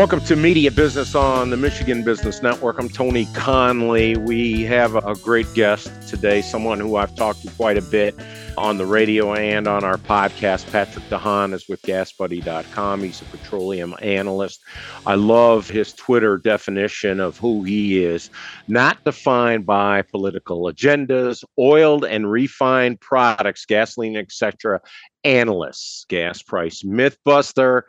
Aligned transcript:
Welcome 0.00 0.22
to 0.22 0.34
Media 0.34 0.70
Business 0.70 1.14
on 1.14 1.50
the 1.50 1.58
Michigan 1.58 2.02
Business 2.02 2.42
Network. 2.42 2.78
I'm 2.78 2.88
Tony 2.88 3.26
Conley. 3.34 4.16
We 4.16 4.62
have 4.62 4.94
a 4.96 5.14
great 5.16 5.52
guest 5.52 5.90
today, 6.08 6.40
someone 6.40 6.80
who 6.80 6.96
I've 6.96 7.14
talked 7.14 7.42
to 7.42 7.50
quite 7.50 7.76
a 7.76 7.82
bit 7.82 8.18
on 8.56 8.78
the 8.78 8.86
radio 8.86 9.34
and 9.34 9.68
on 9.68 9.84
our 9.84 9.98
podcast. 9.98 10.72
Patrick 10.72 11.04
DeHaan 11.10 11.52
is 11.52 11.68
with 11.68 11.82
GasBuddy.com. 11.82 13.02
He's 13.02 13.20
a 13.20 13.24
petroleum 13.26 13.94
analyst. 14.00 14.62
I 15.06 15.16
love 15.16 15.68
his 15.68 15.92
Twitter 15.92 16.38
definition 16.38 17.20
of 17.20 17.36
who 17.36 17.62
he 17.64 18.02
is, 18.02 18.30
not 18.68 19.04
defined 19.04 19.66
by 19.66 20.00
political 20.00 20.62
agendas, 20.62 21.44
oiled 21.58 22.06
and 22.06 22.30
refined 22.30 23.00
products, 23.00 23.66
gasoline, 23.66 24.16
etc., 24.16 24.80
analysts, 25.24 26.04
gas 26.08 26.42
price 26.42 26.82
mythbuster, 26.82 27.82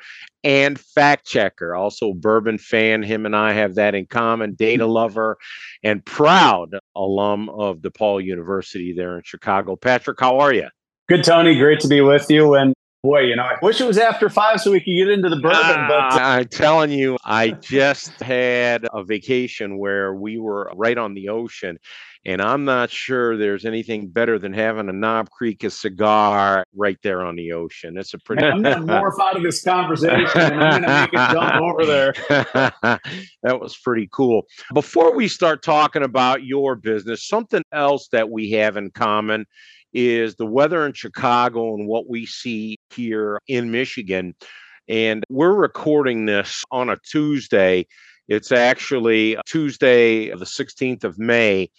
and 0.44 0.80
fact 0.80 1.26
checker. 1.26 1.76
Also, 1.76 2.14
bourbon 2.14 2.58
fan. 2.58 3.04
Him 3.04 3.26
and 3.26 3.36
I 3.36 3.54
have 3.54 3.76
that 3.76 3.96
in 3.96 4.06
common. 4.06 4.54
Data 4.54 4.86
lover 4.88 5.38
and 5.84 6.06
proud 6.06 6.76
alum 6.96 7.50
of 7.50 7.78
DePaul 7.80 8.24
University 8.24 8.94
there 8.94 9.18
in 9.18 9.24
Chicago. 9.24 9.76
Patrick, 9.76 10.20
how 10.20 10.40
are 10.40 10.54
you? 10.54 10.68
Good, 11.08 11.24
Tony. 11.24 11.58
Great 11.58 11.80
to 11.82 11.88
be 11.88 12.02
with 12.02 12.30
you. 12.30 12.56
And 12.56 12.74
boy, 13.04 13.22
you 13.22 13.36
know, 13.36 13.44
I 13.44 13.58
wish 13.62 13.82
it 13.82 13.88
was 13.88 13.98
after 13.98 14.30
five 14.30 14.62
so 14.62 14.72
we 14.72 14.80
could 14.80 14.94
get 14.96 15.10
into 15.10 15.30
the 15.30 15.38
bourbon. 15.38 15.60
Uh, 15.60 15.88
but 15.88 16.22
I'm 16.22 16.48
telling 16.48 16.92
you, 16.92 17.18
I 17.26 17.52
just 17.52 18.12
had 18.22 18.88
a 18.94 19.04
vacation 19.04 19.78
where 19.78 20.14
we 20.14 20.38
were 20.38 20.72
right 20.76 20.98
on 20.98 21.14
the 21.14 21.30
ocean 21.30 21.78
and 22.24 22.40
I'm 22.40 22.66
not 22.66 22.92
sure 22.92 23.36
there's 23.36 23.66
anything 23.66 24.08
better 24.08 24.38
than 24.38 24.54
having 24.54 24.90
a 24.90 24.94
Knob 24.94 25.32
Creek 25.32 25.64
a 25.64 25.72
cigar 25.72 26.66
right 26.76 26.98
there 27.02 27.24
on 27.24 27.36
the 27.36 27.52
ocean. 27.54 27.98
It's 27.98 28.14
a 28.14 28.20
pretty. 28.26 28.44
I'm 28.44 28.62
going 28.62 28.86
to 28.86 28.94
morph 28.94 29.20
out 29.20 29.36
of 29.36 29.44
this 29.44 29.64
conversation. 29.64 30.30
and 30.36 30.64
I'm 30.64 30.82
going 30.82 30.84
to 30.84 31.02
make 31.02 31.14
it 31.14 31.34
jump 31.34 31.62
over 31.62 31.86
there. 31.86 32.14
that 33.44 33.60
was 33.60 33.76
pretty 33.76 34.08
cool. 34.12 34.44
Before 34.74 35.16
we 35.16 35.28
start 35.28 35.64
talking 35.64 36.04
about 36.04 36.44
your 36.44 36.76
business, 36.76 37.28
something 37.28 37.64
else 37.72 38.08
that 38.12 38.30
we 38.30 38.52
have 38.52 38.78
in 38.78 38.92
common 38.92 39.46
is 39.94 40.36
the 40.36 40.46
weather 40.46 40.86
in 40.86 40.94
Chicago 40.94 41.74
and 41.74 41.88
what 41.88 42.10
we 42.10 42.26
see 42.26 42.78
here 42.92 43.40
in 43.48 43.72
Michigan. 43.72 44.36
And 44.88 45.24
we're 45.30 45.54
recording 45.54 46.26
this 46.26 46.64
on 46.72 46.90
a 46.90 46.98
Tuesday. 47.10 47.86
It's 48.28 48.52
actually 48.52 49.38
uh, 49.38 49.42
Tuesday, 49.46 50.30
the 50.30 50.46
16th 50.46 51.04
of 51.04 51.20
May. 51.20 51.70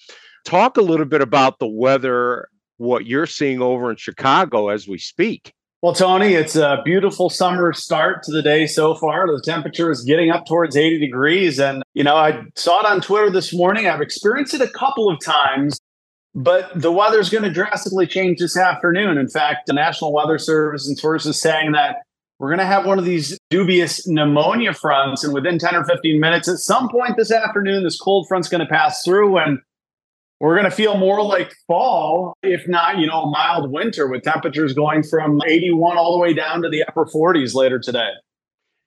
Talk 0.44 0.76
a 0.76 0.82
little 0.82 1.06
bit 1.06 1.20
about 1.20 1.58
the 1.58 1.66
weather, 1.66 2.48
what 2.78 3.06
you're 3.06 3.26
seeing 3.26 3.60
over 3.60 3.90
in 3.90 3.96
Chicago 3.96 4.68
as 4.68 4.88
we 4.88 4.98
speak. 4.98 5.52
Well, 5.82 5.94
Tony, 5.94 6.34
it's 6.34 6.54
a 6.54 6.80
beautiful 6.84 7.28
summer 7.28 7.72
start 7.72 8.22
to 8.22 8.32
the 8.32 8.40
day 8.40 8.68
so 8.68 8.94
far. 8.94 9.26
The 9.26 9.42
temperature 9.44 9.90
is 9.90 10.04
getting 10.04 10.30
up 10.30 10.46
towards 10.46 10.76
80 10.76 11.00
degrees. 11.00 11.58
And, 11.58 11.82
you 11.92 12.04
know, 12.04 12.14
I 12.14 12.40
saw 12.54 12.78
it 12.80 12.86
on 12.86 13.00
Twitter 13.00 13.30
this 13.30 13.52
morning. 13.52 13.88
I've 13.88 14.00
experienced 14.00 14.54
it 14.54 14.60
a 14.60 14.68
couple 14.68 15.10
of 15.10 15.18
times, 15.24 15.80
but 16.34 16.70
the 16.74 16.92
weather's 16.92 17.28
going 17.28 17.44
to 17.44 17.50
drastically 17.50 18.06
change 18.06 18.38
this 18.38 18.56
afternoon. 18.56 19.18
In 19.18 19.28
fact, 19.28 19.66
the 19.66 19.72
National 19.72 20.12
Weather 20.12 20.38
Service 20.38 20.88
and 20.88 20.98
sources 20.98 21.40
saying 21.40 21.72
that 21.72 21.96
we're 22.38 22.48
going 22.48 22.58
to 22.58 22.66
have 22.66 22.86
one 22.86 22.98
of 22.98 23.04
these 23.04 23.38
dubious 23.50 24.06
pneumonia 24.08 24.72
fronts. 24.72 25.22
And 25.22 25.34
within 25.34 25.58
10 25.58 25.76
or 25.76 25.84
15 25.84 26.18
minutes, 26.18 26.48
at 26.48 26.58
some 26.58 26.88
point 26.88 27.16
this 27.16 27.30
afternoon, 27.30 27.84
this 27.84 28.00
cold 28.00 28.26
front's 28.28 28.48
going 28.48 28.62
to 28.62 28.66
pass 28.66 29.04
through. 29.04 29.38
And 29.38 29.58
we're 30.40 30.56
going 30.56 30.68
to 30.68 30.74
feel 30.74 30.96
more 30.96 31.22
like 31.22 31.54
fall, 31.68 32.36
if 32.42 32.66
not, 32.66 32.98
you 32.98 33.06
know, 33.06 33.22
a 33.22 33.30
mild 33.30 33.70
winter 33.70 34.08
with 34.08 34.22
temperatures 34.22 34.72
going 34.72 35.04
from 35.04 35.40
81 35.46 35.96
all 35.96 36.14
the 36.14 36.18
way 36.18 36.34
down 36.34 36.62
to 36.62 36.68
the 36.68 36.82
upper 36.82 37.04
40s 37.04 37.54
later 37.54 37.78
today. 37.78 38.10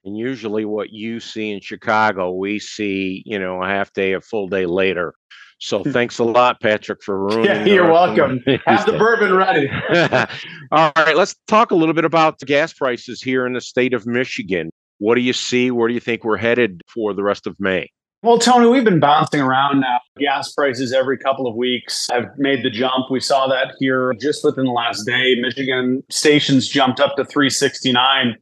And 0.05 0.15
usually, 0.15 0.65
what 0.65 0.91
you 0.91 1.19
see 1.19 1.51
in 1.51 1.59
Chicago, 1.59 2.31
we 2.31 2.59
see, 2.59 3.23
you 3.25 3.39
know, 3.39 3.63
a 3.63 3.67
half 3.67 3.91
day, 3.91 4.13
a 4.13 4.21
full 4.21 4.47
day 4.47 4.67
later. 4.67 5.15
So 5.59 5.81
hmm. 5.81 5.91
thanks 5.91 6.19
a 6.19 6.23
lot, 6.23 6.61
Patrick, 6.61 7.01
for 7.03 7.19
ruining. 7.25 7.45
Yeah, 7.45 7.65
you're 7.65 7.91
welcome. 7.91 8.43
Have 8.67 8.85
the 8.85 8.97
bourbon 8.97 9.33
ready. 9.33 9.69
All 10.71 10.91
right, 10.95 11.17
let's 11.17 11.35
talk 11.47 11.71
a 11.71 11.75
little 11.75 11.95
bit 11.95 12.05
about 12.05 12.39
the 12.39 12.45
gas 12.45 12.71
prices 12.71 13.21
here 13.21 13.47
in 13.47 13.53
the 13.53 13.61
state 13.61 13.93
of 13.93 14.05
Michigan. 14.05 14.69
What 14.99 15.15
do 15.15 15.21
you 15.21 15.33
see? 15.33 15.71
Where 15.71 15.87
do 15.87 15.93
you 15.93 15.99
think 15.99 16.23
we're 16.23 16.37
headed 16.37 16.81
for 16.93 17.13
the 17.13 17.23
rest 17.23 17.47
of 17.47 17.55
May? 17.59 17.89
Well, 18.21 18.39
Tony, 18.39 18.67
we've 18.67 18.83
been 18.83 18.99
bouncing 18.99 19.41
around 19.41 19.81
now. 19.81 19.99
Gas 20.17 20.51
prices 20.53 20.93
every 20.93 21.17
couple 21.17 21.47
of 21.47 21.55
weeks 21.55 22.07
have 22.11 22.25
made 22.37 22.63
the 22.63 22.71
jump. 22.71 23.11
We 23.11 23.19
saw 23.19 23.47
that 23.47 23.75
here 23.79 24.13
just 24.19 24.43
within 24.43 24.65
the 24.65 24.71
last 24.71 25.03
day. 25.05 25.35
Michigan 25.39 26.01
stations 26.09 26.67
jumped 26.67 26.99
up 26.99 27.15
to 27.17 27.25
369. 27.25 28.35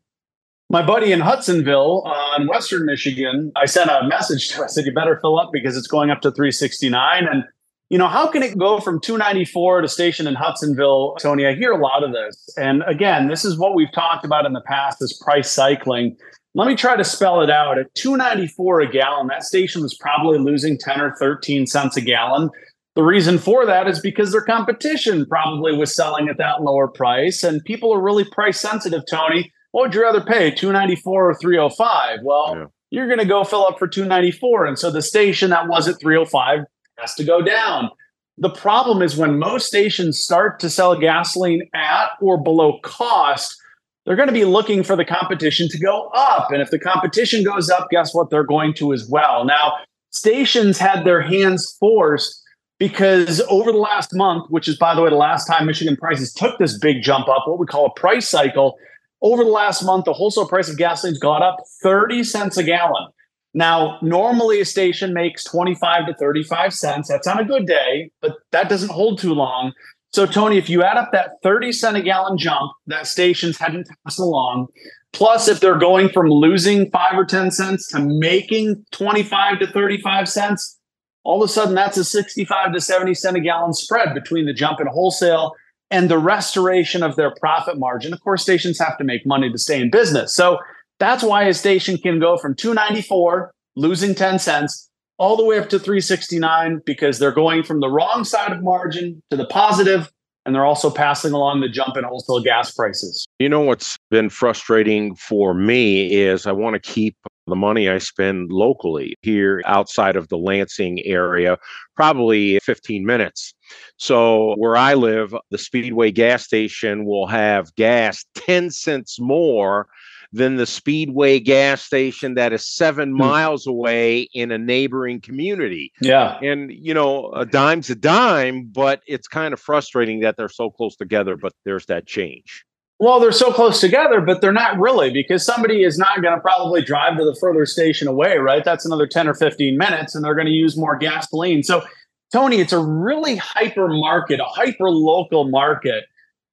My 0.73 0.81
buddy 0.81 1.11
in 1.11 1.19
Hudsonville 1.19 2.01
uh, 2.03 2.43
Western 2.47 2.87
Michigan, 2.87 3.51
I 3.55 3.67
sent 3.67 3.91
a 3.91 4.07
message 4.07 4.49
to. 4.49 4.63
I 4.63 4.65
said, 4.65 4.85
"You 4.85 4.91
better 4.91 5.19
fill 5.21 5.37
up 5.37 5.51
because 5.53 5.77
it's 5.77 5.85
going 5.85 6.09
up 6.09 6.21
to 6.21 6.31
369." 6.31 7.27
And 7.27 7.43
you 7.91 7.99
know, 7.99 8.07
how 8.07 8.25
can 8.25 8.41
it 8.41 8.57
go 8.57 8.79
from 8.79 8.99
294 8.99 9.81
to 9.81 9.87
station 9.87 10.25
in 10.25 10.33
Hudsonville, 10.33 11.13
Tony? 11.21 11.45
I 11.45 11.53
hear 11.53 11.73
a 11.73 11.77
lot 11.77 12.03
of 12.03 12.11
this. 12.11 12.49
And 12.57 12.81
again, 12.87 13.27
this 13.27 13.45
is 13.45 13.55
what 13.55 13.75
we've 13.75 13.91
talked 13.91 14.25
about 14.25 14.47
in 14.47 14.53
the 14.53 14.63
past: 14.65 14.99
is 14.99 15.13
price 15.23 15.51
cycling. 15.51 16.17
Let 16.55 16.67
me 16.67 16.75
try 16.75 16.95
to 16.95 17.03
spell 17.03 17.41
it 17.41 17.51
out. 17.51 17.77
At 17.77 17.93
294 17.93 18.81
a 18.81 18.91
gallon, 18.91 19.27
that 19.27 19.43
station 19.43 19.83
was 19.83 19.95
probably 19.95 20.39
losing 20.39 20.79
10 20.79 20.99
or 20.99 21.15
13 21.17 21.67
cents 21.67 21.97
a 21.97 22.01
gallon. 22.01 22.49
The 22.95 23.03
reason 23.03 23.37
for 23.37 23.67
that 23.67 23.87
is 23.87 23.99
because 23.99 24.31
their 24.31 24.43
competition 24.43 25.27
probably 25.27 25.77
was 25.77 25.95
selling 25.95 26.29
at 26.29 26.37
that 26.37 26.63
lower 26.63 26.87
price 26.87 27.43
and 27.43 27.63
people 27.63 27.93
are 27.93 28.01
really 28.01 28.23
price 28.23 28.59
sensitive, 28.59 29.03
Tony. 29.07 29.51
What 29.73 29.85
would 29.85 29.95
you 29.95 30.03
rather 30.03 30.21
pay, 30.21 30.51
294 30.51 31.31
or 31.31 31.33
305? 31.33 32.19
Well, 32.21 32.55
yeah. 32.55 32.65
you're 32.91 33.07
going 33.07 33.17
to 33.17 33.25
go 33.25 33.43
fill 33.43 33.65
up 33.65 33.79
for 33.79 33.87
294 33.87 34.67
and 34.67 34.77
so 34.77 34.91
the 34.91 35.01
station 35.01 35.49
that 35.49 35.67
was 35.67 35.87
at 35.87 35.99
305 35.99 36.59
has 36.99 37.15
to 37.15 37.23
go 37.23 37.41
down. 37.41 37.89
The 38.37 38.51
problem 38.51 39.01
is 39.01 39.17
when 39.17 39.39
most 39.39 39.65
stations 39.65 40.19
start 40.19 40.59
to 40.59 40.69
sell 40.69 40.95
gasoline 40.99 41.67
at 41.73 42.11
or 42.21 42.37
below 42.37 42.79
cost, 42.83 43.57
they're 44.05 44.15
going 44.15 44.27
to 44.27 44.33
be 44.33 44.45
looking 44.45 44.83
for 44.83 44.95
the 44.95 45.05
competition 45.05 45.67
to 45.69 45.79
go 45.79 46.11
up. 46.13 46.51
And 46.51 46.61
if 46.61 46.69
the 46.69 46.77
competition 46.77 47.43
goes 47.43 47.71
up, 47.71 47.87
guess 47.89 48.13
what? 48.13 48.29
They're 48.29 48.43
going 48.43 48.75
to 48.75 48.93
as 48.93 49.09
well. 49.09 49.43
Now, 49.43 49.73
stations 50.11 50.77
had 50.77 51.03
their 51.03 51.21
hands 51.21 51.75
forced 51.79 52.39
because 52.77 53.41
over 53.49 53.71
the 53.71 53.79
last 53.79 54.13
month, 54.13 54.45
which 54.51 54.67
is, 54.67 54.77
by 54.77 54.93
the 54.93 55.01
way, 55.01 55.09
the 55.09 55.15
last 55.15 55.47
time 55.47 55.65
Michigan 55.65 55.97
prices 55.97 56.31
took 56.31 56.59
this 56.59 56.77
big 56.77 57.01
jump 57.01 57.27
up, 57.27 57.47
what 57.47 57.57
we 57.57 57.65
call 57.65 57.87
a 57.87 57.99
price 57.99 58.29
cycle, 58.29 58.77
over 59.23 59.43
the 59.43 59.49
last 59.49 59.83
month, 59.83 60.05
the 60.05 60.13
wholesale 60.13 60.47
price 60.47 60.69
of 60.69 60.77
gasoline's 60.77 61.17
gone 61.17 61.41
up 61.41 61.63
30 61.81 62.23
cents 62.25 62.57
a 62.57 62.63
gallon. 62.63 63.07
Now, 63.53 63.97
normally 64.01 64.59
a 64.59 64.65
station 64.65 65.13
makes 65.13 65.43
25 65.45 66.07
to 66.07 66.13
35 66.15 66.73
cents. 66.73 67.07
That's 67.07 67.27
on 67.27 67.39
a 67.39 67.45
good 67.45 67.65
day, 67.65 68.11
but 68.21 68.35
that 68.51 68.67
doesn't 68.67 68.91
hold 68.91 69.19
too 69.19 69.33
long. 69.33 69.71
So, 70.11 70.25
Tony, 70.25 70.57
if 70.57 70.69
you 70.69 70.83
add 70.83 70.97
up 70.97 71.11
that 71.13 71.41
30 71.41 71.71
cent 71.71 71.97
a 71.97 72.01
gallon 72.01 72.37
jump 72.37 72.71
that 72.87 73.07
stations 73.07 73.57
hadn't 73.57 73.87
passed 74.03 74.19
along, 74.19 74.67
plus 75.13 75.47
if 75.47 75.59
they're 75.59 75.77
going 75.77 76.09
from 76.09 76.29
losing 76.29 76.91
five 76.91 77.17
or 77.17 77.25
10 77.25 77.51
cents 77.51 77.87
to 77.89 77.99
making 77.99 78.83
25 78.91 79.59
to 79.59 79.67
35 79.67 80.27
cents, 80.27 80.79
all 81.23 81.41
of 81.41 81.49
a 81.49 81.53
sudden 81.53 81.75
that's 81.75 81.97
a 81.97 82.03
65 82.03 82.73
to 82.73 82.81
70 82.81 83.13
cent 83.13 83.37
a 83.37 83.39
gallon 83.39 83.73
spread 83.73 84.13
between 84.13 84.45
the 84.45 84.53
jump 84.53 84.81
in 84.81 84.87
wholesale 84.87 85.53
and 85.93 86.09
the 86.09 86.17
restoration 86.17 87.03
of 87.03 87.15
their 87.15 87.31
profit 87.39 87.77
margin. 87.77 88.13
Of 88.13 88.21
course, 88.21 88.41
stations 88.41 88.79
have 88.79 88.97
to 88.97 89.03
make 89.03 89.27
money 89.27 89.51
to 89.51 89.57
stay 89.59 89.79
in 89.79 89.91
business. 89.91 90.35
So 90.35 90.57
that's 90.99 91.23
why 91.23 91.43
a 91.43 91.53
station 91.53 91.99
can 91.99 92.19
go 92.19 92.35
from 92.35 92.55
294, 92.55 93.53
losing 93.75 94.15
10 94.15 94.39
cents, 94.39 94.89
all 95.19 95.37
the 95.37 95.45
way 95.45 95.59
up 95.59 95.69
to 95.69 95.77
369 95.77 96.81
because 96.83 97.19
they're 97.19 97.31
going 97.31 97.61
from 97.61 97.79
the 97.79 97.89
wrong 97.89 98.23
side 98.23 98.51
of 98.51 98.63
margin 98.63 99.21
to 99.29 99.37
the 99.37 99.45
positive 99.45 100.11
and 100.45 100.55
they're 100.55 100.65
also 100.65 100.89
passing 100.89 101.31
along 101.31 101.61
the 101.61 101.69
jump 101.69 101.95
in 101.95 102.03
wholesale 102.03 102.41
gas 102.41 102.73
prices. 102.73 103.25
You 103.37 103.47
know 103.47 103.61
what's 103.61 103.95
been 104.09 104.29
frustrating 104.29 105.15
for 105.15 105.53
me 105.53 106.11
is 106.11 106.47
I 106.47 106.51
want 106.53 106.73
to 106.73 106.79
keep 106.79 107.15
the 107.47 107.55
money 107.55 107.89
I 107.89 107.97
spend 107.97 108.51
locally 108.51 109.15
here 109.21 109.61
outside 109.65 110.15
of 110.15 110.27
the 110.29 110.37
Lansing 110.37 111.01
area, 111.05 111.57
probably 111.95 112.59
15 112.59 113.05
minutes. 113.05 113.53
So, 113.97 114.55
where 114.57 114.77
I 114.77 114.93
live, 114.93 115.35
the 115.49 115.57
Speedway 115.57 116.11
gas 116.11 116.43
station 116.43 117.05
will 117.05 117.27
have 117.27 117.73
gas 117.75 118.23
10 118.35 118.69
cents 118.69 119.19
more 119.19 119.87
than 120.33 120.55
the 120.55 120.65
Speedway 120.65 121.39
gas 121.39 121.83
station 121.83 122.33
that 122.33 122.53
is 122.53 122.65
seven 122.65 123.11
hmm. 123.11 123.17
miles 123.17 123.67
away 123.67 124.27
in 124.33 124.51
a 124.51 124.57
neighboring 124.57 125.21
community. 125.21 125.93
Yeah. 126.01 126.39
And, 126.41 126.71
you 126.71 126.93
know, 126.93 127.31
a 127.31 127.45
dime's 127.45 127.89
a 127.89 127.95
dime, 127.95 128.65
but 128.65 129.01
it's 129.05 129.27
kind 129.27 129.53
of 129.53 129.59
frustrating 129.59 130.21
that 130.21 130.35
they're 130.35 130.49
so 130.49 130.71
close 130.71 130.95
together, 130.95 131.37
but 131.37 131.53
there's 131.65 131.85
that 131.85 132.07
change. 132.07 132.65
Well, 133.03 133.19
they're 133.19 133.33
so 133.33 133.51
close 133.51 133.81
together, 133.81 134.21
but 134.21 134.39
they're 134.39 134.53
not 134.53 134.79
really 134.79 135.11
because 135.11 135.45
somebody 135.45 135.83
is 135.83 135.97
not 135.97 136.21
going 136.21 136.33
to 136.33 136.39
probably 136.39 136.81
drive 136.81 137.17
to 137.17 137.25
the 137.25 137.35
further 137.35 137.65
station 137.65 138.07
away, 138.07 138.37
right? 138.37 138.63
That's 138.63 138.85
another 138.85 139.07
10 139.07 139.27
or 139.27 139.33
15 139.33 139.77
minutes, 139.77 140.15
and 140.15 140.23
they're 140.23 140.35
going 140.35 140.47
to 140.47 140.53
use 140.53 140.77
more 140.77 140.95
gasoline. 140.95 141.63
So, 141.63 141.83
Tony, 142.31 142.61
it's 142.61 142.71
a 142.71 142.79
really 142.79 143.35
hyper 143.35 143.89
market, 143.89 144.39
a 144.39 144.45
hyper 144.45 144.89
local 144.89 145.49
market 145.49 146.05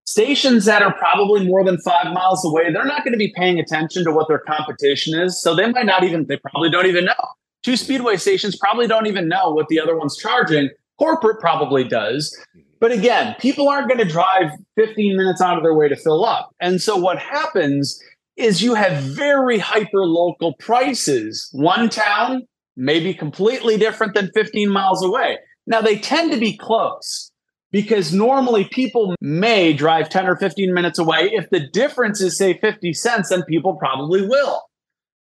Stations 0.06 0.64
that 0.64 0.82
are 0.82 0.93
probably 0.94 1.47
more 1.47 1.62
than 1.62 1.79
five 1.79 2.12
miles 2.12 2.44
away, 2.44 2.73
they're 2.73 2.85
not 2.85 3.05
going 3.05 3.12
to 3.12 3.19
be 3.19 3.32
paying 3.37 3.61
attention 3.61 4.02
to 4.02 4.11
what 4.11 4.26
their 4.26 4.41
competition 4.41 5.17
is. 5.17 5.41
So 5.41 5.55
they 5.55 5.70
might 5.70 5.87
not 5.87 6.02
even, 6.02 6.26
they 6.26 6.37
probably 6.37 6.69
don't 6.69 6.87
even 6.87 7.05
know. 7.05 7.14
Two 7.62 7.73
mm-hmm. 7.73 7.85
Speedway 7.85 8.17
stations 8.17 8.56
probably 8.56 8.88
don't 8.88 9.06
even 9.06 9.29
know 9.29 9.52
what 9.52 9.69
the 9.69 9.79
other 9.79 9.97
one's 9.97 10.17
charging. 10.17 10.70
Corporate 10.99 11.38
probably 11.38 11.85
does. 11.85 12.37
But 12.81 12.93
again, 12.93 13.37
people 13.38 13.69
aren't 13.69 13.88
going 13.88 13.99
to 13.99 14.11
drive 14.11 14.50
15 14.77 15.17
minutes 15.17 15.41
out 15.41 15.59
of 15.59 15.62
their 15.62 15.75
way 15.75 15.88
to 15.88 15.97
fill 15.97 16.25
up. 16.25 16.50
And 16.61 16.81
so 16.81 16.97
what 16.97 17.19
happens 17.19 18.03
is 18.37 18.62
you 18.62 18.75
have 18.75 19.03
very 19.03 19.59
hyper 19.59 20.06
local 20.06 20.55
prices. 20.55 21.49
One 21.53 21.91
town 21.91 22.47
may 22.77 22.99
be 22.99 23.12
completely 23.12 23.77
different 23.77 24.15
than 24.15 24.31
15 24.32 24.71
miles 24.71 25.05
away. 25.05 25.38
Now 25.67 25.82
they 25.82 25.99
tend 25.99 26.32
to 26.32 26.38
be 26.38 26.56
close 26.56 27.31
because 27.71 28.12
normally 28.12 28.65
people 28.65 29.15
may 29.21 29.73
drive 29.75 30.09
10 30.09 30.26
or 30.26 30.37
15 30.37 30.73
minutes 30.73 30.99
away. 30.99 31.31
If 31.33 31.50
the 31.50 31.61
difference 31.61 32.21
is, 32.21 32.37
say, 32.37 32.59
50 32.59 32.93
cents, 32.94 33.29
then 33.29 33.44
people 33.44 33.76
probably 33.76 34.26
will. 34.26 34.62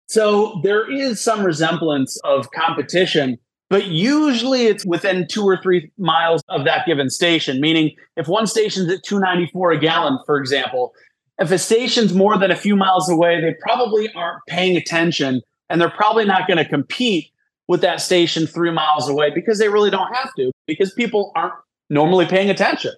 So 0.06 0.60
there 0.62 0.90
is 0.90 1.22
some 1.22 1.44
resemblance 1.44 2.18
of 2.24 2.50
competition, 2.50 3.38
but 3.70 3.86
usually 3.86 4.66
it's 4.66 4.84
within 4.84 5.26
two 5.28 5.44
or 5.44 5.60
three 5.62 5.90
miles 5.98 6.42
of 6.48 6.64
that 6.64 6.86
given 6.86 7.10
station. 7.10 7.60
Meaning, 7.60 7.94
if 8.16 8.28
one 8.28 8.46
station's 8.46 8.90
at 8.90 9.02
294 9.02 9.72
a 9.72 9.78
gallon, 9.78 10.18
for 10.26 10.38
example, 10.38 10.92
if 11.38 11.50
a 11.50 11.58
station's 11.58 12.14
more 12.14 12.38
than 12.38 12.50
a 12.50 12.56
few 12.56 12.76
miles 12.76 13.08
away, 13.08 13.40
they 13.40 13.54
probably 13.60 14.12
aren't 14.14 14.40
paying 14.48 14.76
attention 14.76 15.40
and 15.68 15.80
they're 15.80 15.90
probably 15.90 16.24
not 16.24 16.46
going 16.46 16.58
to 16.58 16.68
compete 16.68 17.30
with 17.66 17.80
that 17.80 18.00
station 18.00 18.46
three 18.46 18.70
miles 18.70 19.08
away 19.08 19.30
because 19.34 19.58
they 19.58 19.68
really 19.68 19.90
don't 19.90 20.14
have 20.14 20.32
to 20.36 20.52
because 20.66 20.92
people 20.92 21.32
aren't 21.34 21.54
normally 21.90 22.26
paying 22.26 22.50
attention. 22.50 22.92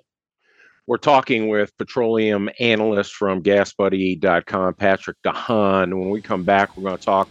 We're 0.88 0.98
talking 0.98 1.48
with 1.48 1.76
petroleum 1.78 2.48
analyst 2.60 3.14
from 3.14 3.42
gasbuddy.com, 3.42 4.74
Patrick 4.74 5.16
DeHaan. 5.24 5.98
When 5.98 6.10
we 6.10 6.20
come 6.20 6.44
back, 6.44 6.76
we're 6.76 6.84
going 6.84 6.98
to 6.98 7.04
talk 7.04 7.28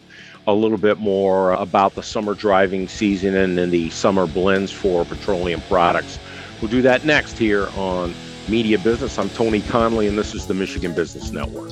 a 0.47 0.53
little 0.53 0.77
bit 0.77 1.00
more 1.00 1.53
about 1.53 1.95
the 1.95 2.03
summer 2.03 2.33
driving 2.33 2.88
season 2.88 3.36
and 3.36 3.57
then 3.57 3.71
the 3.71 3.89
summer 3.89 4.27
blends 4.27 4.71
for 4.71 5.06
petroleum 5.06 5.62
products. 5.62 6.19
We'll 6.62 6.71
do 6.71 6.81
that 6.83 7.06
next 7.06 7.38
here 7.38 7.68
on 7.75 8.13
Media 8.47 8.77
Business. 8.77 9.18
I'm 9.18 9.30
Tony 9.30 9.62
Conley, 9.62 10.07
and 10.07 10.18
this 10.18 10.36
is 10.36 10.45
the 10.45 10.53
Michigan 10.53 10.94
Business 10.94 11.31
Network. 11.31 11.71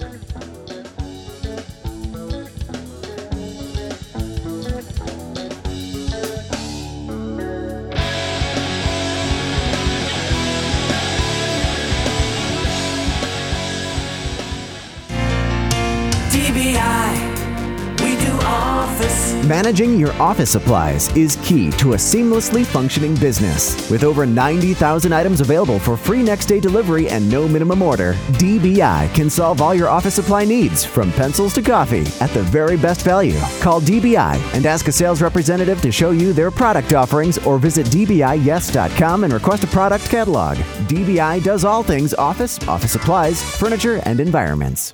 Managing 19.47 19.99
your 19.99 20.13
office 20.13 20.49
supplies 20.49 21.13
is 21.17 21.37
key 21.43 21.69
to 21.71 21.93
a 21.93 21.97
seamlessly 21.97 22.65
functioning 22.65 23.13
business. 23.15 23.89
With 23.91 24.05
over 24.05 24.25
90,000 24.25 25.11
items 25.11 25.41
available 25.41 25.79
for 25.79 25.97
free 25.97 26.23
next 26.23 26.45
day 26.45 26.61
delivery 26.61 27.09
and 27.09 27.29
no 27.29 27.45
minimum 27.45 27.81
order, 27.81 28.13
DBI 28.39 29.13
can 29.13 29.29
solve 29.29 29.61
all 29.61 29.75
your 29.75 29.89
office 29.89 30.15
supply 30.15 30.45
needs 30.45 30.85
from 30.85 31.11
pencils 31.11 31.53
to 31.55 31.61
coffee 31.61 32.05
at 32.21 32.29
the 32.29 32.43
very 32.43 32.77
best 32.77 33.01
value. 33.01 33.37
Call 33.59 33.81
DBI 33.81 34.39
and 34.55 34.65
ask 34.65 34.87
a 34.87 34.93
sales 34.93 35.21
representative 35.21 35.81
to 35.81 35.91
show 35.91 36.11
you 36.11 36.31
their 36.31 36.49
product 36.49 36.93
offerings 36.93 37.37
or 37.45 37.59
visit 37.59 37.87
dbiyes.com 37.87 39.25
and 39.25 39.33
request 39.33 39.65
a 39.65 39.67
product 39.67 40.09
catalog. 40.09 40.55
DBI 40.87 41.43
does 41.43 41.65
all 41.65 41.83
things 41.83 42.13
office, 42.13 42.65
office 42.67 42.93
supplies, 42.93 43.43
furniture, 43.57 44.01
and 44.05 44.21
environments. 44.21 44.93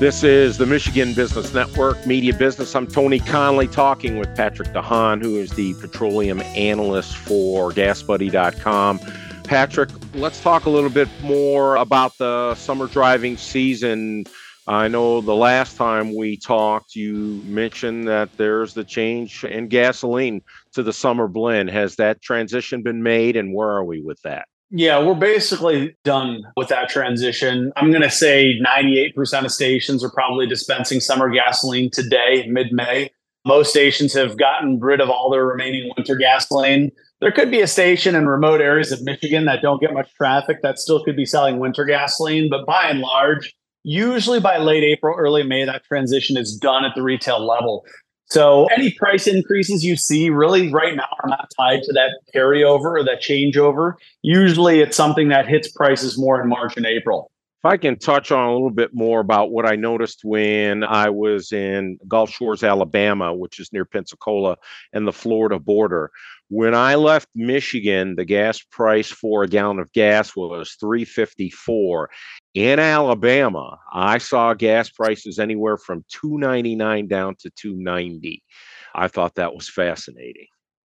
This 0.00 0.22
is 0.22 0.56
the 0.56 0.64
Michigan 0.64 1.12
Business 1.12 1.52
Network 1.52 2.06
Media 2.06 2.32
Business. 2.32 2.74
I'm 2.74 2.86
Tony 2.86 3.18
Conley 3.18 3.68
talking 3.68 4.16
with 4.16 4.34
Patrick 4.34 4.68
DeHaan, 4.68 5.20
who 5.20 5.36
is 5.36 5.50
the 5.50 5.74
petroleum 5.74 6.40
analyst 6.40 7.14
for 7.18 7.70
GasBuddy.com. 7.70 8.98
Patrick, 9.44 9.90
let's 10.14 10.40
talk 10.40 10.64
a 10.64 10.70
little 10.70 10.88
bit 10.88 11.06
more 11.22 11.76
about 11.76 12.16
the 12.16 12.54
summer 12.54 12.86
driving 12.86 13.36
season. 13.36 14.24
I 14.66 14.88
know 14.88 15.20
the 15.20 15.36
last 15.36 15.76
time 15.76 16.16
we 16.16 16.38
talked, 16.38 16.96
you 16.96 17.42
mentioned 17.44 18.08
that 18.08 18.34
there's 18.38 18.72
the 18.72 18.84
change 18.84 19.44
in 19.44 19.68
gasoline 19.68 20.40
to 20.72 20.82
the 20.82 20.94
summer 20.94 21.28
blend. 21.28 21.68
Has 21.68 21.96
that 21.96 22.22
transition 22.22 22.82
been 22.82 23.02
made, 23.02 23.36
and 23.36 23.52
where 23.52 23.68
are 23.68 23.84
we 23.84 24.00
with 24.00 24.22
that? 24.22 24.48
Yeah, 24.72 25.04
we're 25.04 25.14
basically 25.14 25.96
done 26.04 26.44
with 26.56 26.68
that 26.68 26.88
transition. 26.88 27.72
I'm 27.76 27.90
going 27.90 28.02
to 28.02 28.10
say 28.10 28.56
98% 28.64 29.44
of 29.44 29.50
stations 29.50 30.04
are 30.04 30.10
probably 30.10 30.46
dispensing 30.46 31.00
summer 31.00 31.28
gasoline 31.28 31.90
today, 31.90 32.46
mid 32.48 32.72
May. 32.72 33.10
Most 33.44 33.70
stations 33.70 34.14
have 34.14 34.38
gotten 34.38 34.78
rid 34.78 35.00
of 35.00 35.10
all 35.10 35.28
their 35.28 35.44
remaining 35.44 35.90
winter 35.96 36.14
gasoline. 36.14 36.92
There 37.20 37.32
could 37.32 37.50
be 37.50 37.60
a 37.60 37.66
station 37.66 38.14
in 38.14 38.28
remote 38.28 38.60
areas 38.60 38.92
of 38.92 39.02
Michigan 39.02 39.44
that 39.46 39.60
don't 39.60 39.80
get 39.80 39.92
much 39.92 40.12
traffic 40.14 40.62
that 40.62 40.78
still 40.78 41.02
could 41.02 41.16
be 41.16 41.26
selling 41.26 41.58
winter 41.58 41.84
gasoline, 41.84 42.48
but 42.48 42.64
by 42.64 42.84
and 42.84 43.00
large, 43.00 43.52
usually 43.82 44.40
by 44.40 44.58
late 44.58 44.84
April, 44.84 45.16
early 45.18 45.42
May, 45.42 45.64
that 45.64 45.84
transition 45.84 46.36
is 46.36 46.56
done 46.56 46.84
at 46.84 46.94
the 46.94 47.02
retail 47.02 47.44
level. 47.44 47.84
So 48.30 48.66
any 48.66 48.92
price 48.92 49.26
increases 49.26 49.84
you 49.84 49.96
see 49.96 50.30
really 50.30 50.72
right 50.72 50.94
now 50.94 51.08
are 51.22 51.28
not 51.28 51.50
tied 51.58 51.82
to 51.82 51.92
that 51.94 52.20
carryover 52.34 53.00
or 53.00 53.04
that 53.04 53.20
changeover. 53.20 53.94
Usually 54.22 54.80
it's 54.80 54.96
something 54.96 55.28
that 55.28 55.48
hits 55.48 55.68
prices 55.68 56.16
more 56.16 56.40
in 56.40 56.48
March 56.48 56.76
and 56.76 56.86
April. 56.86 57.32
If 57.62 57.66
I 57.66 57.76
can 57.76 57.98
touch 57.98 58.30
on 58.30 58.48
a 58.48 58.52
little 58.52 58.70
bit 58.70 58.94
more 58.94 59.20
about 59.20 59.50
what 59.50 59.66
I 59.66 59.76
noticed 59.76 60.20
when 60.24 60.82
I 60.82 61.10
was 61.10 61.52
in 61.52 61.98
Gulf 62.08 62.30
Shores, 62.30 62.62
Alabama, 62.62 63.34
which 63.34 63.60
is 63.60 63.70
near 63.70 63.84
Pensacola 63.84 64.56
and 64.94 65.06
the 65.06 65.12
Florida 65.12 65.58
border. 65.58 66.10
When 66.48 66.74
I 66.74 66.94
left 66.94 67.28
Michigan, 67.34 68.16
the 68.16 68.24
gas 68.24 68.62
price 68.62 69.10
for 69.10 69.42
a 69.42 69.48
gallon 69.48 69.78
of 69.78 69.92
gas 69.92 70.34
was 70.34 70.76
354 70.80 72.08
in 72.54 72.78
Alabama, 72.78 73.78
I 73.92 74.18
saw 74.18 74.54
gas 74.54 74.90
prices 74.90 75.38
anywhere 75.38 75.76
from 75.76 76.04
299 76.08 77.06
down 77.06 77.36
to 77.40 77.50
290. 77.50 78.42
I 78.94 79.08
thought 79.08 79.36
that 79.36 79.54
was 79.54 79.68
fascinating. 79.68 80.46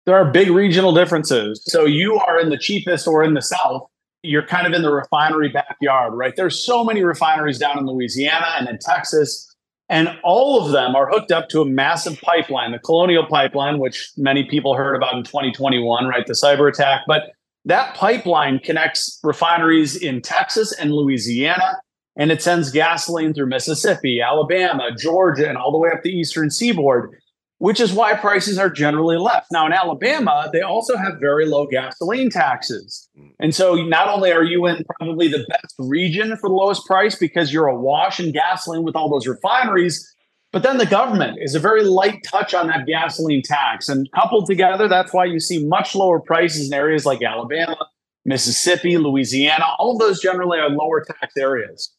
There 0.05 0.15
are 0.15 0.25
big 0.25 0.49
regional 0.49 0.93
differences. 0.93 1.61
So 1.65 1.85
you 1.85 2.15
are 2.15 2.39
in 2.39 2.49
the 2.49 2.57
cheapest 2.57 3.07
or 3.07 3.23
in 3.23 3.33
the 3.33 3.41
south, 3.41 3.87
you're 4.23 4.45
kind 4.45 4.67
of 4.67 4.73
in 4.73 4.81
the 4.81 4.91
refinery 4.91 5.49
backyard, 5.49 6.13
right? 6.13 6.35
There's 6.35 6.59
so 6.59 6.83
many 6.83 7.03
refineries 7.03 7.59
down 7.59 7.77
in 7.77 7.85
Louisiana 7.85 8.47
and 8.57 8.67
in 8.67 8.77
Texas, 8.79 9.53
and 9.87 10.17
all 10.23 10.63
of 10.63 10.71
them 10.71 10.95
are 10.95 11.09
hooked 11.09 11.31
up 11.31 11.49
to 11.49 11.61
a 11.61 11.65
massive 11.65 12.19
pipeline, 12.21 12.71
the 12.71 12.79
Colonial 12.79 13.25
Pipeline, 13.25 13.79
which 13.79 14.11
many 14.17 14.43
people 14.45 14.75
heard 14.75 14.95
about 14.95 15.15
in 15.15 15.23
2021, 15.23 16.05
right? 16.05 16.25
The 16.25 16.33
cyber 16.33 16.69
attack, 16.69 17.01
but 17.07 17.31
that 17.65 17.95
pipeline 17.95 18.59
connects 18.59 19.19
refineries 19.23 19.95
in 19.95 20.21
Texas 20.21 20.71
and 20.71 20.93
Louisiana, 20.93 21.79
and 22.17 22.31
it 22.31 22.41
sends 22.41 22.71
gasoline 22.71 23.33
through 23.33 23.47
Mississippi, 23.47 24.21
Alabama, 24.21 24.89
Georgia, 24.97 25.47
and 25.47 25.57
all 25.57 25.71
the 25.71 25.77
way 25.77 25.89
up 25.93 26.01
the 26.03 26.09
eastern 26.09 26.49
seaboard, 26.49 27.11
which 27.59 27.79
is 27.79 27.93
why 27.93 28.13
prices 28.13 28.57
are 28.57 28.69
generally 28.69 29.17
left. 29.17 29.47
Now, 29.51 29.65
in 29.65 29.73
Alabama, 29.73 30.49
they 30.51 30.61
also 30.61 30.97
have 30.97 31.19
very 31.19 31.45
low 31.45 31.67
gasoline 31.67 32.29
taxes. 32.29 33.09
Mm. 33.17 33.31
And 33.39 33.55
so 33.55 33.75
not 33.75 34.07
only 34.07 34.31
are 34.31 34.43
you 34.43 34.65
in 34.65 34.83
probably 34.97 35.27
the 35.27 35.45
best 35.49 35.75
region 35.77 36.37
for 36.37 36.49
the 36.49 36.55
lowest 36.55 36.85
price 36.85 37.15
because 37.15 37.53
you're 37.53 37.67
awash 37.67 38.19
in 38.19 38.31
gasoline 38.31 38.83
with 38.83 38.95
all 38.95 39.09
those 39.09 39.27
refineries, 39.27 40.15
but 40.51 40.63
then 40.63 40.77
the 40.77 40.85
government 40.85 41.37
is 41.41 41.53
a 41.53 41.59
very 41.59 41.83
light 41.83 42.23
touch 42.23 42.53
on 42.53 42.67
that 42.67 42.87
gasoline 42.87 43.43
tax. 43.43 43.87
And 43.87 44.09
coupled 44.13 44.47
together, 44.47 44.87
that's 44.87 45.13
why 45.13 45.25
you 45.25 45.39
see 45.39 45.65
much 45.65 45.95
lower 45.95 46.19
prices 46.19 46.67
in 46.67 46.73
areas 46.73 47.05
like 47.05 47.21
Alabama, 47.21 47.77
Mississippi, 48.25 48.97
Louisiana. 48.97 49.65
All 49.77 49.93
of 49.93 49.99
those 49.99 50.19
generally 50.19 50.59
are 50.59 50.69
lower 50.69 51.03
tax 51.03 51.37
areas. 51.37 51.93